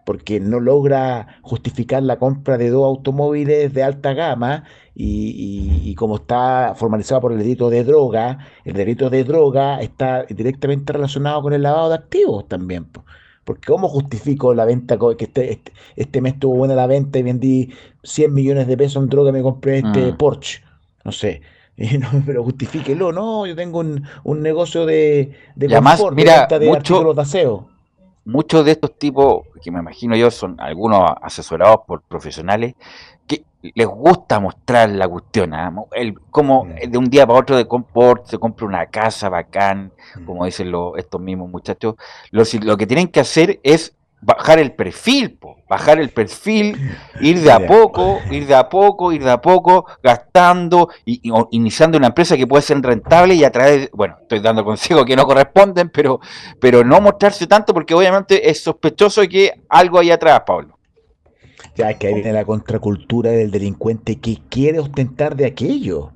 [0.05, 6.74] porque no logra justificar la compra de dos automóviles de alta gama y, como está
[6.76, 11.64] formalizado por el delito de droga, el delito de droga está directamente relacionado con el
[11.64, 12.88] lavado de activos también.
[13.44, 14.98] Porque ¿cómo justifico la venta?
[15.18, 17.74] Que este, este, este, mes estuvo buena la venta y vendí
[18.04, 20.18] 100 millones de pesos en droga y me compré este mm.
[20.18, 20.62] Porsche.
[21.04, 21.42] No sé.
[22.26, 25.68] pero justifíquelo, no, yo tengo un, negocio de, de,
[26.14, 27.70] mira, de mucho, de aseo.
[28.24, 32.76] Muchos de estos tipos, que me imagino yo, son algunos asesorados por profesionales,
[33.62, 35.74] les gusta mostrar la cuestión, ¿ah?
[35.93, 36.89] el, como mm.
[36.89, 40.26] de un día para otro de comport se compra una casa bacán, mm.
[40.26, 41.95] como dicen estos mismos muchachos,
[42.32, 46.91] lo, lo, que tienen que hacer es bajar el perfil, bajar el perfil,
[47.22, 51.97] ir de a poco, ir de a poco, ir de a poco, gastando y, iniciando
[51.97, 55.26] una empresa que puede ser rentable y a través, bueno, estoy dando consejos que no
[55.26, 56.20] corresponden, pero,
[56.59, 60.78] pero no mostrarse tanto porque obviamente es sospechoso que algo hay atrás, Pablo.
[61.82, 66.11] Ya que ahí viene la contracultura del delincuente que quiere ostentar de aquello.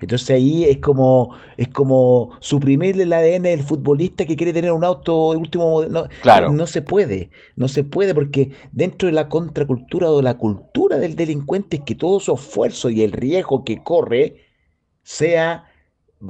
[0.00, 4.82] Entonces ahí es como es como suprimirle el ADN del futbolista que quiere tener un
[4.82, 6.52] auto de último no, claro.
[6.52, 10.98] no se puede, no se puede porque dentro de la contracultura o de la cultura
[10.98, 14.36] del delincuente es que todo su esfuerzo y el riesgo que corre
[15.02, 15.70] sea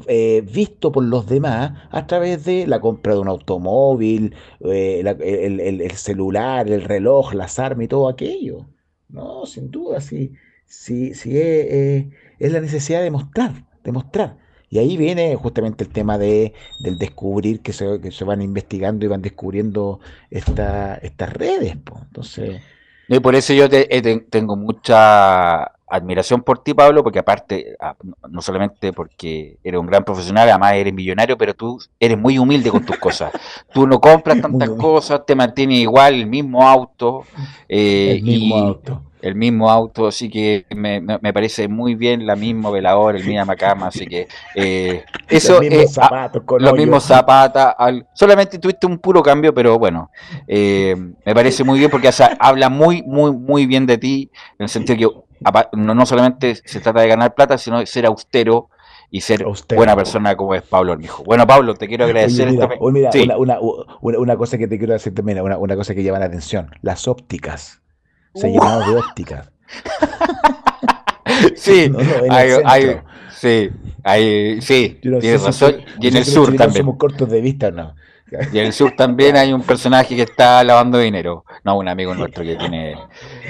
[0.07, 5.91] eh, visto por los demás a través de la compra de un automóvil, eh, el,
[5.93, 8.67] celular, el reloj, las armas y todo aquello.
[9.13, 10.33] No, sin duda, sí,
[10.67, 12.07] sí, sí es,
[12.39, 14.37] la necesidad de mostrar, de mostrar.
[14.69, 19.05] Y ahí viene justamente el tema de, del descubrir que se, que se van investigando
[19.05, 20.01] y van descubriendo
[20.31, 21.73] esta, estas redes.
[21.73, 22.61] Entonces...
[23.09, 27.97] Y por eso yo tengo mucha admiración por ti, Pablo, porque aparte, ah,
[28.29, 32.71] no solamente porque eres un gran profesional, además eres millonario, pero tú eres muy humilde
[32.71, 33.33] con tus cosas.
[33.73, 37.25] Tú no compras tantas cosas, te mantienes igual, el mismo auto.
[37.69, 39.03] Eh, el mismo auto.
[39.23, 43.55] El mismo auto, así que me, me, parece muy bien la misma veladora, el mismo
[43.55, 47.75] cama, así que eh, eso es ah, los mismos zapatos,
[48.15, 50.11] solamente tuviste un puro cambio, pero bueno,
[50.49, 54.69] eh, me parece muy bien porque habla muy, muy, muy bien de ti, en el
[54.71, 55.30] sentido que
[55.73, 58.69] no, solamente se trata de ganar plata, sino de ser austero
[59.11, 61.25] y ser buena persona como es Pablo Hormijo.
[61.25, 62.49] Bueno, Pablo, te quiero agradecer.
[62.49, 67.09] mira, una, cosa que te quiero decir también, una, cosa que llama la atención, las
[67.09, 67.81] ópticas.
[68.35, 68.91] Se uh.
[68.91, 69.51] de ópticas.
[71.57, 71.93] sí,
[72.31, 73.71] hay, sí,
[74.05, 75.77] hay, sí, tienes razón.
[76.01, 76.85] y en el sur también.
[76.85, 77.95] Somos cortos de vista, ¿no?
[78.53, 81.45] Y en el sur también hay un personaje que está lavando dinero.
[81.65, 82.93] No, un amigo nuestro que tiene.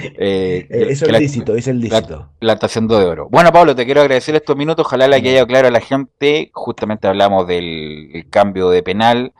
[0.03, 2.29] Eh, eh es el lícito, es el lícito.
[2.39, 3.27] La, haciendo de oro.
[3.29, 4.85] Bueno, Pablo, te quiero agradecer estos minutos.
[4.85, 6.49] Ojalá le haya claro a la gente.
[6.53, 9.33] Justamente hablamos del cambio de penal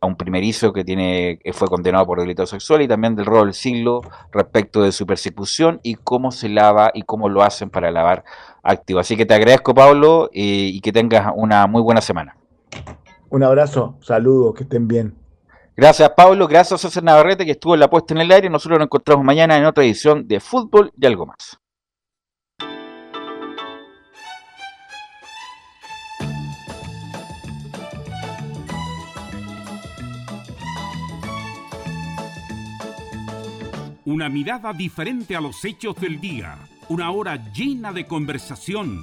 [0.00, 3.54] a un primerizo que tiene fue condenado por delito sexual y también del rol del
[3.54, 8.24] siglo respecto de su persecución y cómo se lava y cómo lo hacen para lavar
[8.62, 9.00] activo.
[9.00, 12.36] Así que te agradezco, Pablo, y, y que tengas una muy buena semana.
[13.36, 15.14] Un abrazo, saludos, que estén bien.
[15.76, 16.48] Gracias, Pablo.
[16.48, 18.48] Gracias a César Navarrete, que estuvo en la puesta en el aire.
[18.48, 21.58] Nosotros nos encontramos mañana en otra edición de Fútbol y algo más.
[34.06, 36.56] Una mirada diferente a los hechos del día.
[36.88, 39.02] Una hora llena de conversación,